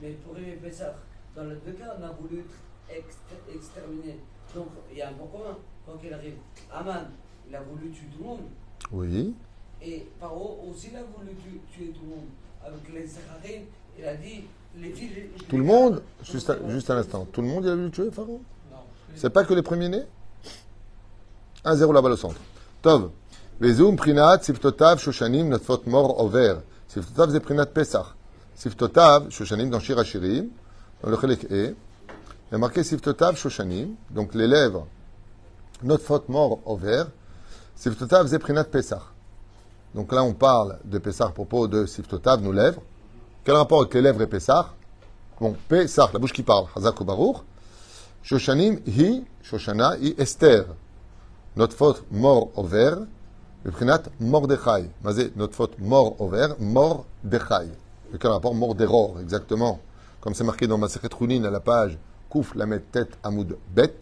Mais 0.00 0.10
pour 0.10 0.36
aimer 0.36 0.58
Pessah, 0.60 0.96
dans 1.36 1.44
les 1.44 1.54
deux 1.64 1.72
cas, 1.72 1.96
on 1.98 2.02
a 2.02 2.10
voulu 2.10 2.44
exter- 2.90 3.54
exterminer. 3.54 4.18
Donc, 4.56 4.66
il 4.90 4.98
y 4.98 5.02
a 5.02 5.08
un 5.08 5.12
point 5.12 5.28
commun. 5.28 5.56
Quand 5.86 5.98
il 6.04 6.12
arrive, 6.12 6.34
Aman, 6.72 7.06
il 7.48 7.54
a 7.54 7.62
voulu 7.62 7.90
tuer 7.90 8.06
tout 8.12 8.22
le 8.22 8.28
monde. 8.28 8.40
Oui. 8.90 9.34
Et 9.84 10.06
Paro 10.20 10.60
aussi, 10.70 10.88
il 10.92 10.96
a 10.96 11.00
voulu 11.02 11.34
tu- 11.42 11.60
tuer 11.72 11.92
tout 11.92 12.00
le 12.04 12.10
monde. 12.10 12.26
Avec 12.64 12.94
les 12.94 13.06
Saharim, 13.08 13.62
il 13.98 14.04
a 14.06 14.14
dit 14.14 14.44
les 14.76 14.90
filles. 14.90 15.10
Tout 15.48 15.56
le 15.56 15.64
monde, 15.64 16.02
juste, 16.22 16.50
un- 16.50 16.68
juste 16.70 16.88
un 16.90 16.98
instant, 16.98 17.26
tout 17.32 17.42
le 17.42 17.48
monde 17.48 17.64
il 17.64 17.70
a 17.70 17.74
voulu 17.74 17.90
tuer 17.90 18.10
Pharaon? 18.12 18.40
Non. 18.70 18.78
C'est 19.16 19.30
pas 19.30 19.44
que 19.44 19.52
les 19.54 19.62
premiers-nés? 19.62 20.04
1-0 21.64 21.92
là-bas 21.92 22.10
au 22.10 22.16
centre. 22.16 22.40
Tov. 22.80 23.10
Vezum 23.60 23.96
prinat 23.96 24.40
siftotav 24.42 24.98
shoshanim 24.98 25.48
notfot 25.48 25.82
mor 25.86 26.18
over. 26.20 26.56
Siftotav 26.88 27.30
c'est 27.30 27.40
prinat 27.40 27.66
pesach. 27.66 28.06
Siftotav 28.54 29.30
shoshanim 29.30 29.70
dans 29.70 29.78
Shir 29.80 29.98
Hashirim, 29.98 30.48
dans 31.02 31.10
le 31.10 31.16
Chelek 31.16 31.44
E. 31.50 31.74
Il 32.50 32.52
y 32.52 32.54
a 32.54 32.58
marqué 32.58 32.82
siftotav 32.82 33.36
shoshanim, 33.36 33.94
donc 34.10 34.34
les 34.34 34.46
lèvres 34.48 34.86
notfot 35.82 36.24
mor 36.28 36.60
over. 36.66 37.04
Siftotav 37.76 38.26
c'est 38.28 38.38
prinat 38.38 38.64
pesach. 38.64 39.11
Donc 39.94 40.12
là 40.12 40.22
on 40.22 40.32
parle 40.32 40.78
de 40.84 40.98
pesach 40.98 41.28
à 41.28 41.32
propos 41.32 41.68
de 41.68 41.86
siftotav, 41.86 42.42
nos 42.42 42.52
lèvres. 42.52 42.82
Quel 43.44 43.54
rapport 43.54 43.80
avec 43.80 43.94
les 43.94 44.02
lèvres 44.02 44.22
et 44.22 44.26
pesach 44.26 44.66
Bon, 45.40 45.56
pesach, 45.68 46.12
la 46.12 46.20
bouche 46.20 46.32
qui 46.32 46.44
parle, 46.44 46.66
Hazak. 46.76 46.94
Shoshanim, 48.22 48.78
hi, 48.86 49.24
Shoshana, 49.42 49.96
hi, 50.00 50.14
Esther. 50.16 50.66
Notre 51.56 51.76
faute, 51.76 52.04
mort 52.12 52.50
over. 52.54 52.94
Le 53.64 53.72
prinat, 53.72 54.02
Mordechai. 54.20 54.88
Mazé, 55.02 55.32
notre 55.34 55.56
faute, 55.56 55.76
mort 55.80 56.14
over, 56.20 56.54
Mordechai. 56.60 57.66
Et 58.14 58.18
quel 58.18 58.30
rapport 58.30 58.54
Mort 58.54 58.76
d'error, 58.76 59.16
exactement? 59.20 59.80
Comme 60.20 60.34
c'est 60.34 60.44
marqué 60.44 60.68
dans 60.68 60.78
ma 60.78 60.86
Rounin 61.18 61.42
à 61.42 61.50
la 61.50 61.58
page 61.58 61.98
Kouf, 62.28 62.54
la 62.54 62.66
tête, 62.78 63.18
Amoud, 63.24 63.56
Bet. 63.74 63.94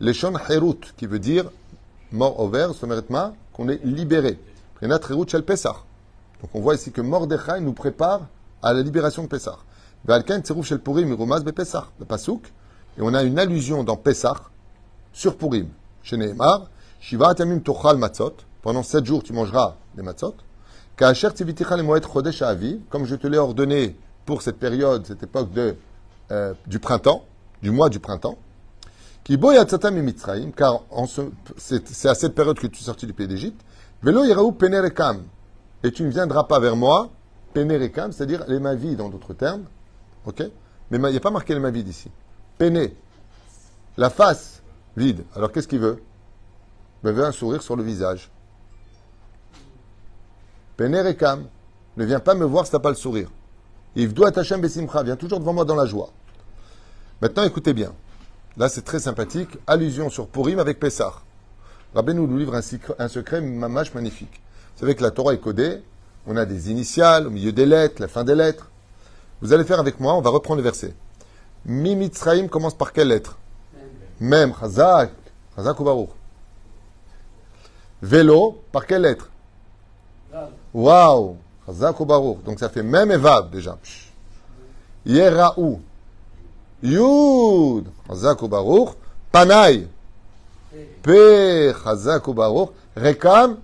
Leshon 0.00 0.34
Herut, 0.48 0.80
qui 0.96 1.06
veut 1.06 1.20
dire 1.20 1.44
mort 2.10 2.40
over, 2.40 2.72
sommeretma, 2.74 3.34
qu'on 3.52 3.68
est 3.68 3.84
libéré. 3.84 4.38
Donc 4.82 6.50
on 6.54 6.60
voit 6.60 6.74
ici 6.74 6.90
que 6.90 7.00
Mordechai 7.00 7.60
nous 7.60 7.72
prépare 7.72 8.22
à 8.60 8.72
la 8.72 8.82
libération 8.82 9.22
de 9.22 9.28
Pessah. 9.28 9.58
Et 12.98 13.00
on 13.00 13.14
a 13.14 13.22
une 13.22 13.38
allusion 13.38 13.84
dans 13.84 13.96
Pessah 13.96 14.34
sur 15.12 15.36
Purim. 15.36 15.68
Chez 16.02 16.16
Nehemar, 16.16 16.68
Shiva 17.00 17.32
tamim 17.34 17.60
tochal 17.60 17.96
matzot. 17.96 18.34
Pendant 18.60 18.82
sept 18.82 19.06
jours, 19.06 19.22
tu 19.22 19.32
mangeras 19.32 19.76
des 19.94 20.02
matzot. 20.02 20.34
Tziviticha 20.98 21.76
le 21.76 21.84
moed 21.84 22.04
chodesh 22.04 22.42
ha'aviv. 22.42 22.80
Comme 22.90 23.04
je 23.04 23.14
te 23.14 23.28
l'ai 23.28 23.38
ordonné 23.38 23.96
pour 24.26 24.42
cette 24.42 24.58
période, 24.58 25.06
cette 25.06 25.22
époque 25.22 25.52
de, 25.52 25.76
euh, 26.32 26.54
du 26.66 26.80
printemps, 26.80 27.24
du 27.62 27.70
mois 27.70 27.88
du 27.88 28.00
printemps. 28.00 28.36
Qui 29.22 29.36
boyatzatam 29.36 29.94
Mitzrayim, 29.94 30.50
car 30.50 30.80
c'est 31.56 32.08
à 32.08 32.16
cette 32.16 32.34
période 32.34 32.58
que 32.58 32.66
tu 32.66 32.80
es 32.80 32.84
sorti 32.84 33.06
du 33.06 33.12
pays 33.12 33.28
d'Égypte. 33.28 33.64
Velo 34.02 34.24
yiraou 34.24 34.52
penerekam? 34.52 35.22
Et 35.84 35.92
tu 35.92 36.02
ne 36.02 36.10
viendras 36.10 36.44
pas 36.44 36.58
vers 36.58 36.76
moi, 36.76 37.10
penerekam, 37.54 38.12
c'est-à-dire 38.12 38.44
les 38.48 38.58
mains 38.58 38.74
vides 38.74 39.00
en 39.00 39.08
d'autres 39.08 39.34
termes. 39.34 39.64
Ok? 40.26 40.42
Mais 40.90 40.98
il 40.98 41.10
n'y 41.10 41.16
a 41.16 41.20
pas 41.20 41.30
marqué 41.30 41.54
les 41.54 41.60
mains 41.60 41.70
vides 41.70 41.88
ici. 41.88 42.10
Péné. 42.58 42.96
La 43.96 44.10
face 44.10 44.62
vide. 44.96 45.24
Alors 45.34 45.52
qu'est-ce 45.52 45.68
qu'il 45.68 45.80
veut? 45.80 46.02
Il 47.04 47.10
veut 47.10 47.24
un 47.24 47.32
sourire 47.32 47.62
sur 47.62 47.76
le 47.76 47.82
visage. 47.82 48.30
Penerekam. 50.76 51.46
Ne 51.96 52.04
viens 52.04 52.20
pas 52.20 52.34
me 52.34 52.44
voir 52.44 52.64
si 52.64 52.70
tu 52.70 52.76
n'as 52.76 52.80
pas 52.80 52.88
le 52.88 52.96
sourire. 52.96 53.28
Yves 53.96 54.14
doit 54.14 54.36
Hachem 54.38 54.60
Besimcha. 54.60 55.02
Viens 55.02 55.16
toujours 55.16 55.40
devant 55.40 55.52
moi 55.52 55.64
dans 55.64 55.74
la 55.74 55.86
joie. 55.86 56.10
Maintenant, 57.20 57.42
écoutez 57.44 57.72
bien. 57.72 57.92
Là, 58.56 58.68
c'est 58.68 58.82
très 58.82 59.00
sympathique. 59.00 59.50
Allusion 59.66 60.10
sur 60.10 60.28
Purim 60.28 60.58
avec 60.58 60.80
Pessah. 60.80 61.14
Rabbeinu 61.94 62.26
nous 62.26 62.38
livre 62.38 62.54
un, 62.54 62.62
secret- 62.62 63.38
un 63.38 63.68
magnifique. 63.68 64.40
Vous 64.74 64.80
savez 64.80 64.94
que 64.94 65.02
la 65.02 65.10
Torah 65.10 65.34
est 65.34 65.38
codée. 65.38 65.82
On 66.26 66.36
a 66.36 66.44
des 66.46 66.70
initiales 66.70 67.26
au 67.26 67.30
milieu 67.30 67.52
des 67.52 67.66
lettres, 67.66 68.00
la 68.00 68.08
fin 68.08 68.24
des 68.24 68.34
lettres. 68.34 68.70
Vous 69.40 69.52
allez 69.52 69.64
faire 69.64 69.80
avec 69.80 69.98
moi, 70.00 70.14
on 70.14 70.20
va 70.20 70.30
reprendre 70.30 70.58
le 70.58 70.62
verset. 70.62 70.94
Mi 71.66 71.96
Mitzrayim 71.96 72.48
commence 72.48 72.74
par 72.74 72.92
quelle 72.92 73.08
lettre? 73.08 73.38
Même, 74.20 74.54
Chazak. 74.58 75.10
Chazak 75.56 75.80
ou 75.80 75.84
Baruch? 75.84 76.10
Vélo, 78.00 78.62
par 78.72 78.86
quelle 78.86 79.02
lettre? 79.02 79.28
Waouh 80.72 81.36
Chazak 81.66 82.00
ou 82.00 82.04
Baruch? 82.06 82.42
Donc 82.44 82.58
ça 82.58 82.68
fait 82.68 82.82
même 82.82 83.10
et 83.10 83.16
Vav 83.16 83.50
déjà. 83.50 83.76
Yeraou. 85.04 85.80
Yud. 86.82 87.84
Chazak 88.08 88.42
ou 88.42 88.48
Baruch? 88.48 88.94
Panaï. 89.30 89.88
P. 91.02 91.72
Chazak. 91.84 92.24
Rekam. 92.96 93.58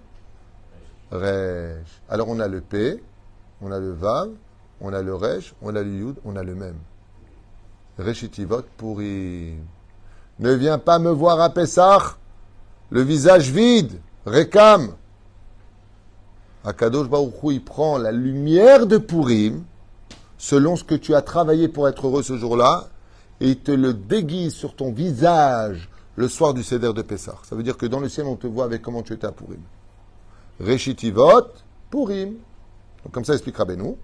Alors 1.10 2.28
on 2.28 2.38
a 2.40 2.48
le 2.48 2.60
P, 2.60 3.02
on 3.62 3.72
a 3.72 3.78
le 3.78 3.92
Vav, 3.92 4.30
on 4.80 4.92
a 4.92 5.00
le 5.00 5.14
Resh, 5.14 5.54
on 5.62 5.74
a 5.74 5.82
le 5.82 5.90
Yud, 5.90 6.16
on 6.24 6.36
a 6.36 6.42
le 6.42 6.54
même. 6.54 6.76
Reshitivot 7.98 8.62
pourri. 8.76 9.54
Ne 10.38 10.52
viens 10.52 10.78
pas 10.78 10.98
me 10.98 11.10
voir 11.10 11.40
à 11.40 11.50
Pessah, 11.50 12.16
le 12.90 13.02
visage 13.02 13.50
vide, 13.50 14.00
Rekam. 14.26 14.94
Akadosh 16.64 17.08
Baruch 17.08 17.42
Hu, 17.42 17.54
il 17.54 17.64
prend 17.64 17.96
la 17.98 18.12
lumière 18.12 18.86
de 18.86 18.98
Purim, 18.98 19.64
selon 20.36 20.76
ce 20.76 20.84
que 20.84 20.94
tu 20.94 21.14
as 21.14 21.22
travaillé 21.22 21.68
pour 21.68 21.88
être 21.88 22.06
heureux 22.06 22.22
ce 22.22 22.36
jour-là, 22.36 22.88
et 23.40 23.48
il 23.50 23.58
te 23.58 23.72
le 23.72 23.94
déguise 23.94 24.52
sur 24.52 24.76
ton 24.76 24.92
visage 24.92 25.88
le 26.18 26.26
soir 26.26 26.52
du 26.52 26.64
Seder 26.64 26.92
de 26.92 27.02
Pessah. 27.02 27.36
Ça 27.44 27.54
veut 27.54 27.62
dire 27.62 27.76
que 27.76 27.86
dans 27.86 28.00
le 28.00 28.08
ciel, 28.08 28.26
on 28.26 28.34
te 28.34 28.48
voit 28.48 28.64
avec 28.64 28.82
comment 28.82 29.02
tu 29.02 29.12
étais 29.12 29.28
à 29.28 29.30
Purim. 29.30 29.60
Reshitivot, 30.58 31.46
Purim. 31.90 32.34
Comme 33.12 33.24
ça 33.24 33.34
explique 33.34 33.56
Rabbeinu. 33.56 33.94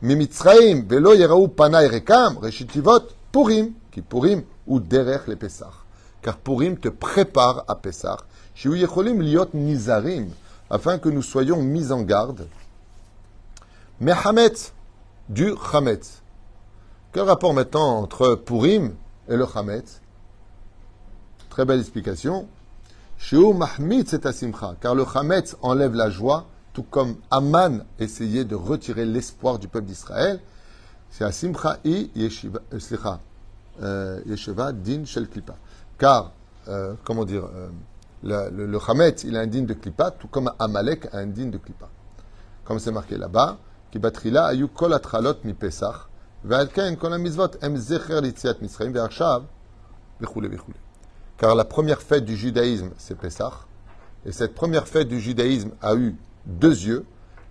Mimitzraim, 0.00 0.84
velo 0.88 1.12
yeraou 1.12 1.48
panay 1.48 1.88
rekam, 1.88 2.38
reshitivot, 2.38 3.02
Purim. 3.30 3.72
Qui 3.90 4.00
Purim 4.00 4.44
ou 4.66 4.80
derech 4.80 5.26
les 5.28 5.36
Pessah. 5.36 5.72
Car 6.22 6.38
Purim 6.38 6.78
te 6.78 6.88
prépare 6.88 7.66
à 7.68 7.74
Pessah. 7.74 8.16
Shiu 8.54 8.78
yecholim 8.78 9.20
liot 9.20 9.50
nizarim. 9.52 10.30
Afin 10.70 10.98
que 10.98 11.10
nous 11.10 11.20
soyons 11.20 11.62
mis 11.62 11.92
en 11.92 12.00
garde. 12.00 12.48
Mais 14.00 14.14
Hametz, 14.24 14.72
du 15.28 15.52
Hametz. 15.70 16.22
Quel 17.12 17.24
rapport 17.24 17.52
maintenant 17.52 17.98
entre 17.98 18.36
Purim 18.36 18.94
et 19.28 19.36
le 19.36 19.46
Hametz? 19.54 20.01
Très 21.51 21.65
belle 21.65 21.79
explication. 21.79 22.47
Sheu 23.17 23.53
Mahmid 23.53 24.07
c'est 24.07 24.25
asimcha, 24.25 24.75
car 24.79 24.93
le 24.93 25.03
Hametz 25.11 25.55
enlève 25.61 25.95
la 25.95 26.09
joie, 26.09 26.45
tout 26.73 26.83
comme 26.83 27.15
Aman 27.31 27.83
essayait 27.97 28.45
de 28.45 28.55
retirer 28.55 29.05
l'espoir 29.05 29.57
du 29.57 29.67
peuple 29.67 29.87
d'Israël. 29.87 30.39
C'est 31.09 31.23
asimcha 31.23 31.77
i 31.83 32.11
yeshiva, 32.15 32.59
euh, 32.73 32.79
slicha, 32.79 33.19
euh, 33.81 34.21
yeshiva 34.27 34.71
din 34.71 35.03
shel 35.05 35.27
klipa. 35.27 35.55
Car, 35.97 36.31
euh, 36.67 36.93
comment 37.03 37.25
dire, 37.25 37.45
euh, 37.45 37.69
le, 38.23 38.49
le, 38.55 38.65
le 38.67 38.79
Hametz, 38.87 39.23
il 39.23 39.35
a 39.35 39.39
un 39.39 39.47
din 39.47 39.63
de 39.63 39.73
klipa, 39.73 40.11
tout 40.11 40.27
comme 40.27 40.51
Amalek 40.59 41.07
a 41.11 41.17
un 41.17 41.27
din 41.27 41.47
de 41.47 41.57
klipa. 41.57 41.89
Comme 42.65 42.77
c'est 42.77 42.91
marqué 42.91 43.17
là-bas, 43.17 43.57
qui 43.89 43.97
batrila 43.97 44.45
ayu 44.45 44.67
kol 44.67 44.93
atralot 44.93 45.37
mi 45.43 45.53
pesach, 45.53 46.07
ועל 46.45 46.67
כן 46.67 46.93
כל 46.99 47.13
המצוות 47.13 47.55
הם 47.63 47.77
זכר 47.77 48.19
ליציאת 48.19 48.61
מצרים, 48.61 48.91
ועכשיו, 48.95 49.43
וכולי 50.21 50.47
וכולי. 50.51 50.77
car 51.36 51.54
la 51.54 51.64
première 51.64 52.02
fête 52.02 52.24
du 52.24 52.36
judaïsme, 52.36 52.90
c'est 52.98 53.16
Pessah. 53.16 53.52
Et 54.24 54.32
cette 54.32 54.54
première 54.54 54.86
fête 54.86 55.08
du 55.08 55.20
judaïsme 55.20 55.70
a 55.80 55.94
eu 55.94 56.16
deux 56.46 56.70
yeux, 56.70 57.04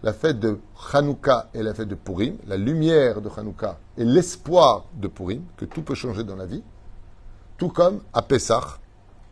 la 0.04 0.14
fête 0.14 0.40
de 0.40 0.60
Hanouka 0.94 1.50
et 1.54 1.62
la 1.62 1.74
fête 1.74 1.90
de 1.90 1.96
Purim, 1.96 2.38
la 2.48 2.58
lumière 2.58 3.22
de 3.22 3.30
Hanouka 3.36 3.78
et 3.98 4.06
l'espoir 4.06 4.86
de 4.94 5.08
Purim, 5.08 5.44
que 5.58 5.66
tout 5.66 5.82
peut 5.82 5.96
changer 5.96 6.24
dans 6.24 6.36
la 6.36 6.46
vie, 6.46 6.64
tout 7.58 7.70
comme 7.70 8.02
à 8.14 8.22
Pessah, 8.22 8.80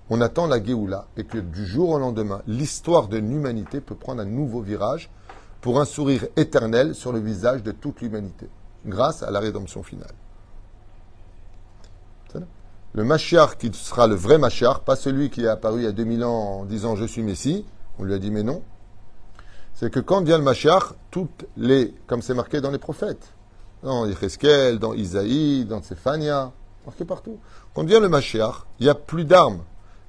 on 0.10 0.22
attend 0.22 0.48
la 0.48 0.64
Géoula 0.64 1.08
et 1.18 1.24
que 1.24 1.38
du 1.38 1.66
jour 1.66 1.90
au 1.92 2.00
lendemain, 2.00 2.42
l'histoire 2.48 3.08
de 3.08 3.18
l'humanité 3.18 3.80
peut 3.80 3.96
prendre 3.96 4.22
un 4.22 4.26
nouveau 4.26 4.62
virage 4.62 5.10
pour 5.62 5.80
un 5.80 5.86
sourire 5.86 6.26
éternel 6.36 6.96
sur 6.96 7.12
le 7.12 7.20
visage 7.20 7.64
de 7.64 7.72
toute 7.72 8.02
l'humanité, 8.02 8.48
grâce 8.86 9.24
à 9.24 9.32
la 9.32 9.40
rédemption 9.40 9.84
finale. 9.84 10.14
Le 12.94 13.04
Mashiach 13.04 13.58
qui 13.58 13.72
sera 13.74 14.08
le 14.08 14.16
vrai 14.16 14.38
Mashiach, 14.38 14.80
pas 14.80 14.96
celui 14.96 15.30
qui 15.30 15.44
est 15.44 15.48
apparu 15.48 15.82
il 15.82 15.84
y 15.84 15.88
a 15.88 15.92
2000 15.92 16.24
ans 16.24 16.62
en 16.62 16.66
disant 16.66 16.96
je 16.96 17.06
suis 17.06 17.22
Messie, 17.22 17.66
on 18.00 18.04
lui 18.04 18.14
a 18.14 18.18
dit 18.18 18.32
mais 18.32 18.44
non, 18.44 18.64
c'est 19.76 19.92
que 19.92 20.00
quand 20.00 20.24
vient 20.24 20.38
le 20.38 20.44
Mashiach, 20.44 20.94
toutes 21.12 21.46
les, 21.56 21.94
comme 22.08 22.22
c'est 22.22 22.34
marqué 22.34 22.62
dans 22.62 22.72
les 22.72 22.80
prophètes, 22.80 23.34
dans 23.84 24.06
Yecheskel, 24.06 24.80
dans 24.80 24.94
Isaïe, 24.94 25.66
dans 25.66 25.82
Tsephania, 25.82 26.52
marqué 26.86 27.06
partout, 27.06 27.38
quand 27.76 27.86
vient 27.86 28.00
le 28.00 28.10
Mashiach, 28.10 28.66
il 28.80 28.86
n'y 28.86 28.90
a 28.90 28.96
plus 28.96 29.24
d'armes. 29.24 29.62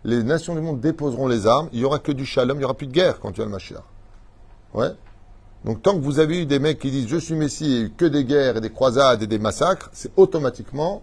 Les 0.03 0.23
nations 0.23 0.55
du 0.55 0.63
monde 0.63 0.81
déposeront 0.81 1.29
les 1.29 1.47
armes, 1.47 1.69
il 1.73 1.81
n'y 1.81 1.85
aura 1.85 1.99
que 1.99 2.13
du 2.13 2.25
shalom, 2.25 2.57
il 2.57 2.61
n'y 2.61 2.65
aura 2.65 2.75
plus 2.75 2.87
de 2.87 2.93
guerre 2.93 3.21
quand 3.21 3.31
vient 3.35 3.45
le 3.45 3.51
Mashiach. 3.51 3.85
Ouais. 4.73 4.91
Donc 5.65 5.83
tant 5.83 5.95
que 5.95 6.03
vous 6.03 6.19
avez 6.19 6.41
eu 6.41 6.47
des 6.47 6.59
mecs 6.59 6.79
qui 6.79 6.91
disent 6.91 7.07
je 7.07 7.19
suis 7.19 7.35
Messie 7.35 7.77
et 7.77 7.91
que 7.91 8.07
des 8.07 8.25
guerres 8.25 8.57
et 8.57 8.61
des 8.63 8.71
croisades 8.71 9.23
et 9.23 9.27
des 9.27 9.39
massacres, 9.39 9.91
c'est 9.93 10.11
automatiquement 10.17 11.03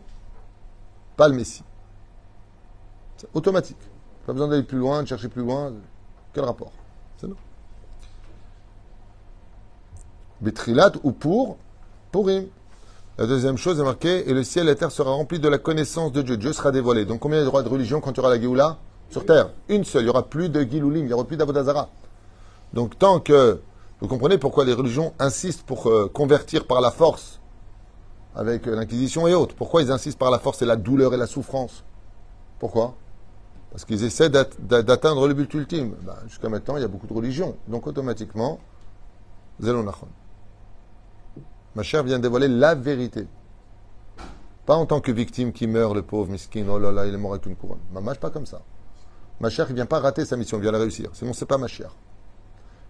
pas 1.18 1.28
le 1.28 1.34
Messie. 1.34 1.64
C'est 3.18 3.28
automatique. 3.34 3.78
Pas 4.26 4.34
besoin 4.34 4.48
d'aller 4.48 4.64
plus 4.64 4.78
loin, 4.78 5.04
de 5.04 5.08
chercher 5.08 5.28
plus 5.28 5.42
loin. 5.42 5.74
Quel 6.34 6.46
rapport? 6.46 6.72
C'est 7.18 7.28
non. 7.28 7.36
Betrilat 10.40 10.92
ou 11.04 11.12
pour 11.12 11.58
Purim. 12.12 12.46
La 13.18 13.26
deuxième 13.26 13.58
chose 13.58 13.80
est 13.80 13.84
marquée 13.84 14.30
et 14.30 14.34
le 14.34 14.44
ciel 14.44 14.68
et 14.68 14.70
la 14.70 14.76
terre 14.76 14.92
sera 14.92 15.10
rempli 15.10 15.40
de 15.40 15.50
la 15.50 15.58
connaissance 15.58 16.12
de 16.12 16.22
Dieu. 16.22 16.38
Dieu 16.38 16.54
sera 16.54 16.72
dévoilé. 16.72 17.06
Donc 17.06 17.20
combien 17.20 17.40
de 17.40 17.46
droits 17.46 17.64
de 17.64 17.70
religion 17.70 18.00
quand 18.00 18.14
tu 18.14 18.20
auras 18.20 18.30
la 18.30 18.40
Géoula? 18.40 18.78
Sur 19.10 19.26
terre. 19.26 19.50
Une 19.70 19.84
seule. 19.84 20.04
Il 20.04 20.06
n'y 20.06 20.10
aura 20.12 20.30
plus 20.30 20.50
de 20.50 20.62
Giloulim, 20.62 21.06
il 21.06 21.08
n'y 21.08 21.14
aura 21.14 21.24
plus 21.24 21.38
d'Avodazara. 21.38 21.90
Donc 22.74 23.00
tant 23.00 23.20
que. 23.20 23.60
Vous 24.00 24.08
comprenez 24.08 24.38
pourquoi 24.38 24.64
les 24.64 24.74
religions 24.74 25.14
insistent 25.18 25.64
pour 25.66 25.90
euh, 25.90 26.08
convertir 26.14 26.68
par 26.68 26.82
la 26.82 26.92
force 26.92 27.37
avec 28.38 28.68
euh, 28.68 28.76
l'Inquisition 28.76 29.28
et 29.28 29.34
autres. 29.34 29.56
Pourquoi 29.56 29.82
ils 29.82 29.92
insistent 29.92 30.20
par 30.20 30.32
la 30.32 30.40
force 30.40 30.62
et 30.62 30.66
la 30.66 30.76
douleur 30.76 31.14
et 31.14 31.18
la 31.18 31.26
souffrance? 31.26 31.84
Pourquoi? 32.60 32.94
Parce 33.72 33.84
qu'ils 33.84 34.04
essaient 34.04 34.30
d'atteindre 34.30 35.28
le 35.28 35.34
but 35.34 35.52
ultime. 35.54 35.96
Ben, 36.04 36.16
Jusqu'à 36.28 36.48
maintenant, 36.48 36.78
il 36.78 36.82
y 36.82 36.86
a 36.86 36.88
beaucoup 36.88 37.08
de 37.08 37.14
religions. 37.14 37.58
Donc 37.68 37.88
automatiquement, 37.88 38.60
Zelonachon. 39.60 40.08
Ma 41.76 41.84
chère 41.84 42.04
vient 42.04 42.20
dévoiler 42.20 42.48
la 42.48 42.76
vérité. 42.76 43.28
Pas 44.66 44.76
en 44.76 44.86
tant 44.86 45.02
que 45.02 45.12
victime 45.12 45.52
qui 45.52 45.66
meurt, 45.68 45.96
le 45.96 46.02
pauvre 46.02 46.30
miskin, 46.30 46.66
oh 46.70 46.80
là 46.80 46.92
là, 46.92 47.08
il 47.08 47.14
est 47.14 47.18
mort 47.18 47.32
avec 47.32 47.46
une 47.46 47.56
couronne. 47.56 47.80
Ma 47.92 48.02
mâche 48.02 48.20
pas 48.20 48.30
comme 48.30 48.46
ça. 48.46 48.62
Ma 49.40 49.50
chère, 49.50 49.68
il 49.70 49.76
vient 49.76 49.86
pas 49.86 50.00
rater 50.00 50.26
sa 50.26 50.38
mission, 50.38 50.58
il 50.58 50.62
vient 50.62 50.72
la 50.72 50.80
réussir. 50.80 51.10
Sinon, 51.14 51.34
c'est 51.34 51.46
pas 51.46 51.58
ma 51.58 51.68
chère. 51.68 51.92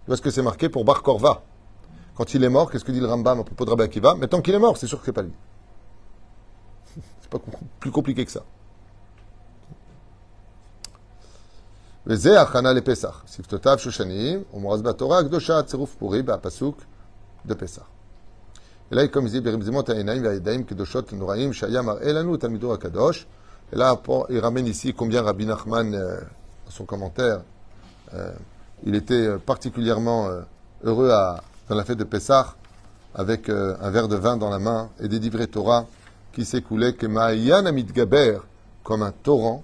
Tu 0.03 0.07
vois 0.07 0.17
ce 0.17 0.21
que 0.21 0.31
c'est 0.31 0.41
marqué 0.41 0.69
pour 0.69 0.85
Bar 0.85 1.03
Korva? 1.03 1.43
Quand 2.16 2.34
il 2.34 2.44
est 2.44 2.48
mort, 2.48 2.70
qu'est-ce 2.70 2.84
que 2.84 2.92
dit 2.92 3.00
le 3.00 3.06
Rambam 3.06 3.40
à 3.40 3.44
propos 3.44 3.64
de 3.64 3.70
Rabbi 3.70 3.82
Akiva 3.82 4.14
Mais 4.18 4.28
tant 4.28 4.40
qu'il 4.40 4.54
est 4.54 4.58
mort, 4.58 4.76
c'est 4.76 4.86
sûr 4.86 4.98
que 5.00 5.06
c'est 5.06 5.12
pas 5.12 5.22
lui. 5.22 5.32
C'est 7.20 7.30
pas 7.30 7.38
plus 7.80 7.90
compliqué 7.90 8.24
que 8.24 8.32
ça. 8.32 8.42
וזה 12.06 12.40
הכנה 12.40 12.72
לפסח. 12.72 13.22
שפתותיו 13.26 13.78
שושנים, 13.78 14.42
ומורז 14.54 14.82
בתורה 14.82 15.18
הקדושה, 15.18 15.62
צירוף 15.62 15.94
פורי 15.98 16.22
בפסוק 16.22 16.82
דפסח. 17.46 17.82
אלא 18.92 19.02
comme 19.12 19.26
il 19.26 19.30
dit, 19.30 19.40
ברמזימות 19.40 19.88
העיניים 19.88 20.24
והידיים 20.24 20.64
קדושות 20.64 21.12
נוראים, 21.12 21.52
שהיה 21.52 21.82
מראה 21.82 22.12
לנו 22.12 22.34
את 22.34 22.44
המידור 22.44 22.74
הקדוש. 22.74 23.26
Et 23.72 23.76
là, 23.76 23.98
il 24.28 24.38
ramène 24.38 24.66
ici 24.66 24.92
combien 24.92 25.22
Rabbi 25.22 25.46
Nachman, 25.46 25.94
euh, 25.94 26.20
dans 26.66 26.70
son 26.70 26.84
commentaire, 26.84 27.40
euh, 28.12 28.30
il 28.84 28.94
était 28.94 29.38
particulièrement 29.38 30.28
euh, 30.28 30.42
heureux 30.84 31.10
à, 31.10 31.42
dans 31.68 31.74
la 31.74 31.84
fête 31.84 31.98
de 31.98 32.04
Pessah, 32.04 32.54
avec 33.14 33.48
euh, 33.48 33.76
un 33.80 33.90
verre 33.90 34.08
de 34.08 34.16
vin 34.16 34.36
dans 34.36 34.50
la 34.50 34.58
main 34.58 34.90
et 35.00 35.08
des 35.08 35.18
livrets 35.18 35.46
Torah 35.46 35.86
qui 36.32 36.44
s'écoulaient, 36.44 36.94
que 36.94 37.06
Ma'ayan 37.06 37.66
Amid 37.66 37.92
Gaber, 37.92 38.38
comme 38.82 39.02
un 39.02 39.12
torrent, 39.12 39.62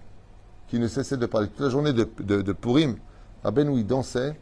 qui 0.68 0.78
ne 0.78 0.86
cessait 0.86 1.16
de 1.16 1.26
parler. 1.26 1.48
Toute 1.48 1.60
la 1.60 1.70
journée 1.70 1.92
de, 1.92 2.08
de, 2.20 2.42
de 2.42 2.52
Purim, 2.52 2.96
Rabben 3.42 3.68
où 3.68 3.78
il 3.78 3.86
dansait, 3.86 4.38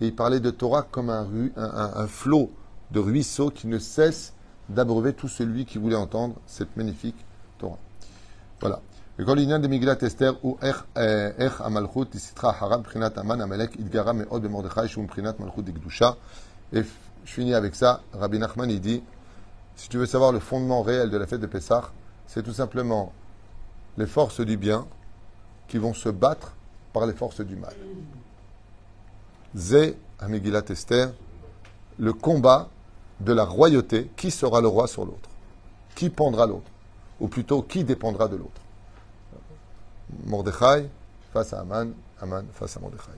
et 0.00 0.06
il 0.06 0.14
parlait 0.14 0.40
de 0.40 0.50
Torah 0.50 0.82
comme 0.82 1.10
un, 1.10 1.26
un, 1.56 1.62
un, 1.64 1.92
un 1.94 2.06
flot 2.06 2.50
de 2.90 3.00
ruisseaux 3.00 3.50
qui 3.50 3.66
ne 3.66 3.78
cesse 3.78 4.34
d'abreuver 4.68 5.12
tout 5.12 5.28
celui 5.28 5.64
qui 5.64 5.78
voulait 5.78 5.96
entendre 5.96 6.34
cette 6.46 6.76
magnifique 6.76 7.16
Torah. 7.58 7.78
Voilà. 8.60 8.80
וכל 9.18 9.38
עניין 9.38 9.62
דמגילת 9.62 10.04
אסתר 10.04 10.34
הוא 10.40 10.56
איך, 10.62 10.84
איך 11.38 11.60
המלכות 11.60 12.16
סטרה 12.16 12.50
אחריו 12.50 12.78
מבחינת 12.78 13.18
המן 13.18 13.40
עמלק 13.40 13.80
התגרה 13.80 14.12
מאוד 14.12 14.42
במרדכי 14.42 14.88
שהוא 14.88 15.04
מבחינת 15.04 15.40
מלכות 15.40 15.64
דקדושה. 15.64 16.10
et 16.73 16.83
je 17.25 17.31
finis 17.31 17.53
avec 17.53 17.75
ça. 17.75 18.01
Rabbi 18.13 18.39
Nachman 18.39 18.69
il 18.69 18.81
dit 18.81 19.03
si 19.77 19.89
tu 19.89 19.97
veux 19.97 20.07
savoir 20.07 20.31
le 20.31 20.39
fondement 20.39 20.81
réel 20.81 21.11
de 21.11 21.17
la 21.17 21.27
fête 21.27 21.39
de 21.39 21.45
Pessah, 21.45 21.91
c'est 22.25 22.41
tout 22.43 22.53
simplement 22.53 23.13
les 23.97 24.07
forces 24.07 24.41
du 24.41 24.57
bien 24.57 24.87
qui 25.67 25.77
vont 25.77 25.93
se 25.93 26.09
battre 26.09 26.53
par 26.93 27.05
les 27.05 27.13
forces 27.13 27.41
du 27.41 27.55
mal. 27.55 27.75
Zé 29.55 29.97
Amigilat 30.19 30.63
Esther, 30.69 31.11
le 31.99 32.11
combat 32.11 32.69
de 33.19 33.33
la 33.33 33.43
royauté, 33.43 34.09
qui 34.17 34.31
sera 34.31 34.61
le 34.61 34.67
roi 34.67 34.87
sur 34.87 35.05
l'autre? 35.05 35.29
Qui 35.95 36.09
pendra 36.09 36.47
l'autre? 36.47 36.69
Ou 37.19 37.27
plutôt, 37.27 37.61
qui 37.61 37.83
dépendra 37.83 38.27
de 38.27 38.35
l'autre? 38.35 38.61
Mordechai 40.25 40.89
face 41.33 41.53
à 41.53 41.59
Aman, 41.59 41.91
Aman 42.19 42.45
face 42.53 42.77
à 42.77 42.79
Mordechai. 42.79 43.11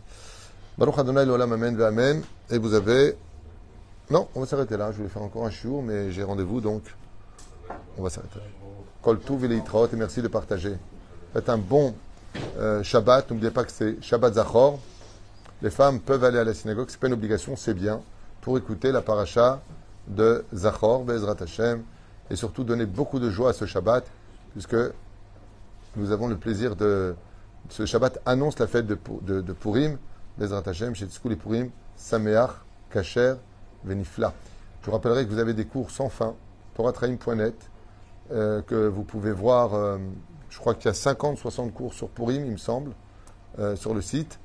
Baruch 0.77 0.97
Adonai 0.97 1.25
l'olam 1.25 1.53
amen 1.53 1.81
amen. 1.81 2.23
Et 2.49 2.57
vous 2.57 2.73
avez... 2.73 3.17
Non, 4.09 4.27
on 4.33 4.39
va 4.39 4.45
s'arrêter 4.47 4.75
là. 4.75 4.91
Je 4.91 4.97
voulais 4.97 5.09
faire 5.09 5.21
encore 5.21 5.45
un 5.45 5.51
jour, 5.51 5.83
mais 5.83 6.11
j'ai 6.11 6.23
rendez-vous, 6.23 6.61
donc 6.61 6.81
on 7.97 8.03
va 8.03 8.09
s'arrêter 8.09 8.39
là. 8.39 8.45
Kol 9.01 9.19
Tuv 9.19 9.45
et 9.45 9.61
merci 9.95 10.21
de 10.21 10.27
partager. 10.27 10.75
Faites 11.33 11.47
un 11.47 11.57
bon 11.57 11.93
euh, 12.57 12.83
Shabbat. 12.83 13.29
N'oubliez 13.29 13.51
pas 13.51 13.63
que 13.63 13.71
c'est 13.71 14.01
Shabbat 14.01 14.33
Zachor. 14.33 14.79
Les 15.61 15.69
femmes 15.69 15.99
peuvent 15.99 16.23
aller 16.23 16.39
à 16.39 16.43
la 16.43 16.53
synagogue, 16.53 16.87
c'est 16.89 16.99
pas 16.99 17.07
une 17.07 17.13
obligation, 17.13 17.55
c'est 17.57 17.73
bien, 17.73 18.01
pour 18.41 18.57
écouter 18.57 18.93
la 18.93 19.01
paracha 19.01 19.61
de 20.07 20.45
Zachor, 20.53 21.03
Bezrat 21.03 21.35
Hashem, 21.41 21.83
et 22.29 22.35
surtout 22.37 22.63
donner 22.63 22.85
beaucoup 22.85 23.19
de 23.19 23.29
joie 23.29 23.49
à 23.49 23.53
ce 23.53 23.65
Shabbat, 23.65 24.05
puisque 24.53 24.77
nous 25.97 26.11
avons 26.11 26.27
le 26.27 26.37
plaisir 26.37 26.75
de. 26.75 27.15
Ce 27.69 27.85
Shabbat 27.85 28.19
annonce 28.25 28.57
la 28.57 28.67
fête 28.67 28.87
de, 28.87 28.95
Purim, 29.53 29.97
Bezrat 30.37 30.63
Hashem, 30.65 30.95
chez 30.95 31.05
Tzkouli 31.05 31.35
Purim, 31.35 31.69
Sameach, 31.95 32.51
Kacher, 32.89 33.35
Je 33.87 34.85
vous 34.85 34.91
rappellerai 34.91 35.25
que 35.25 35.31
vous 35.31 35.39
avez 35.39 35.53
des 35.53 35.65
cours 35.65 35.91
sans 35.91 36.09
fin, 36.09 36.35
toratraim.net, 36.75 37.55
euh, 38.31 38.61
que 38.61 38.87
vous 38.87 39.03
pouvez 39.03 39.31
voir, 39.31 39.73
euh, 39.73 39.97
je 40.49 40.59
crois 40.59 40.75
qu'il 40.75 40.85
y 40.85 40.89
a 40.89 40.93
50, 40.93 41.37
60 41.37 41.73
cours 41.73 41.93
sur 41.93 42.09
Purim, 42.09 42.45
il 42.45 42.51
me 42.51 42.57
semble, 42.57 42.91
euh, 43.59 43.75
sur 43.75 43.93
le 43.93 44.01
site. 44.01 44.39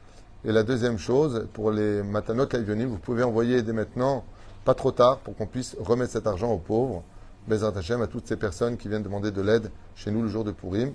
Et 0.45 0.53
la 0.53 0.63
deuxième 0.63 0.99
chose, 0.99 1.49
pour 1.53 1.71
les 1.71 2.03
matanot 2.03 2.47
laïvionim, 2.51 2.87
vous 2.87 2.99
pouvez 2.99 3.23
envoyer 3.23 3.63
dès 3.63 3.73
maintenant, 3.73 4.25
pas 4.65 4.75
trop 4.75 4.93
tard, 4.93 5.19
pour 5.19 5.37
qu'on 5.37 5.47
puisse 5.47 5.77
remettre 5.81 6.13
cet 6.13 6.27
argent 6.27 6.53
aux 6.53 6.59
pauvres, 6.59 7.03
Bezrat 7.49 7.77
Hashem, 7.77 8.01
à 8.03 8.07
toutes 8.07 8.27
ces 8.27 8.37
personnes 8.37 8.77
qui 8.77 8.89
viennent 8.89 9.03
demander 9.03 9.31
de 9.31 9.43
l'aide 9.43 9.71
chez 9.97 10.11
nous 10.11 10.23
le 10.23 10.29
jour 10.29 10.45
de 10.45 10.53
Purim, 10.53 10.93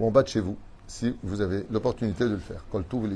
ou 0.00 0.06
en 0.06 0.10
bas 0.10 0.22
de 0.22 0.28
chez 0.28 0.40
vous, 0.40 0.56
si 0.86 1.16
vous 1.22 1.40
avez 1.40 1.66
l'opportunité 1.70 2.24
de 2.24 2.30
le 2.30 2.38
faire. 2.38 2.64
Kol 2.70 2.84
Tuv. 2.86 3.08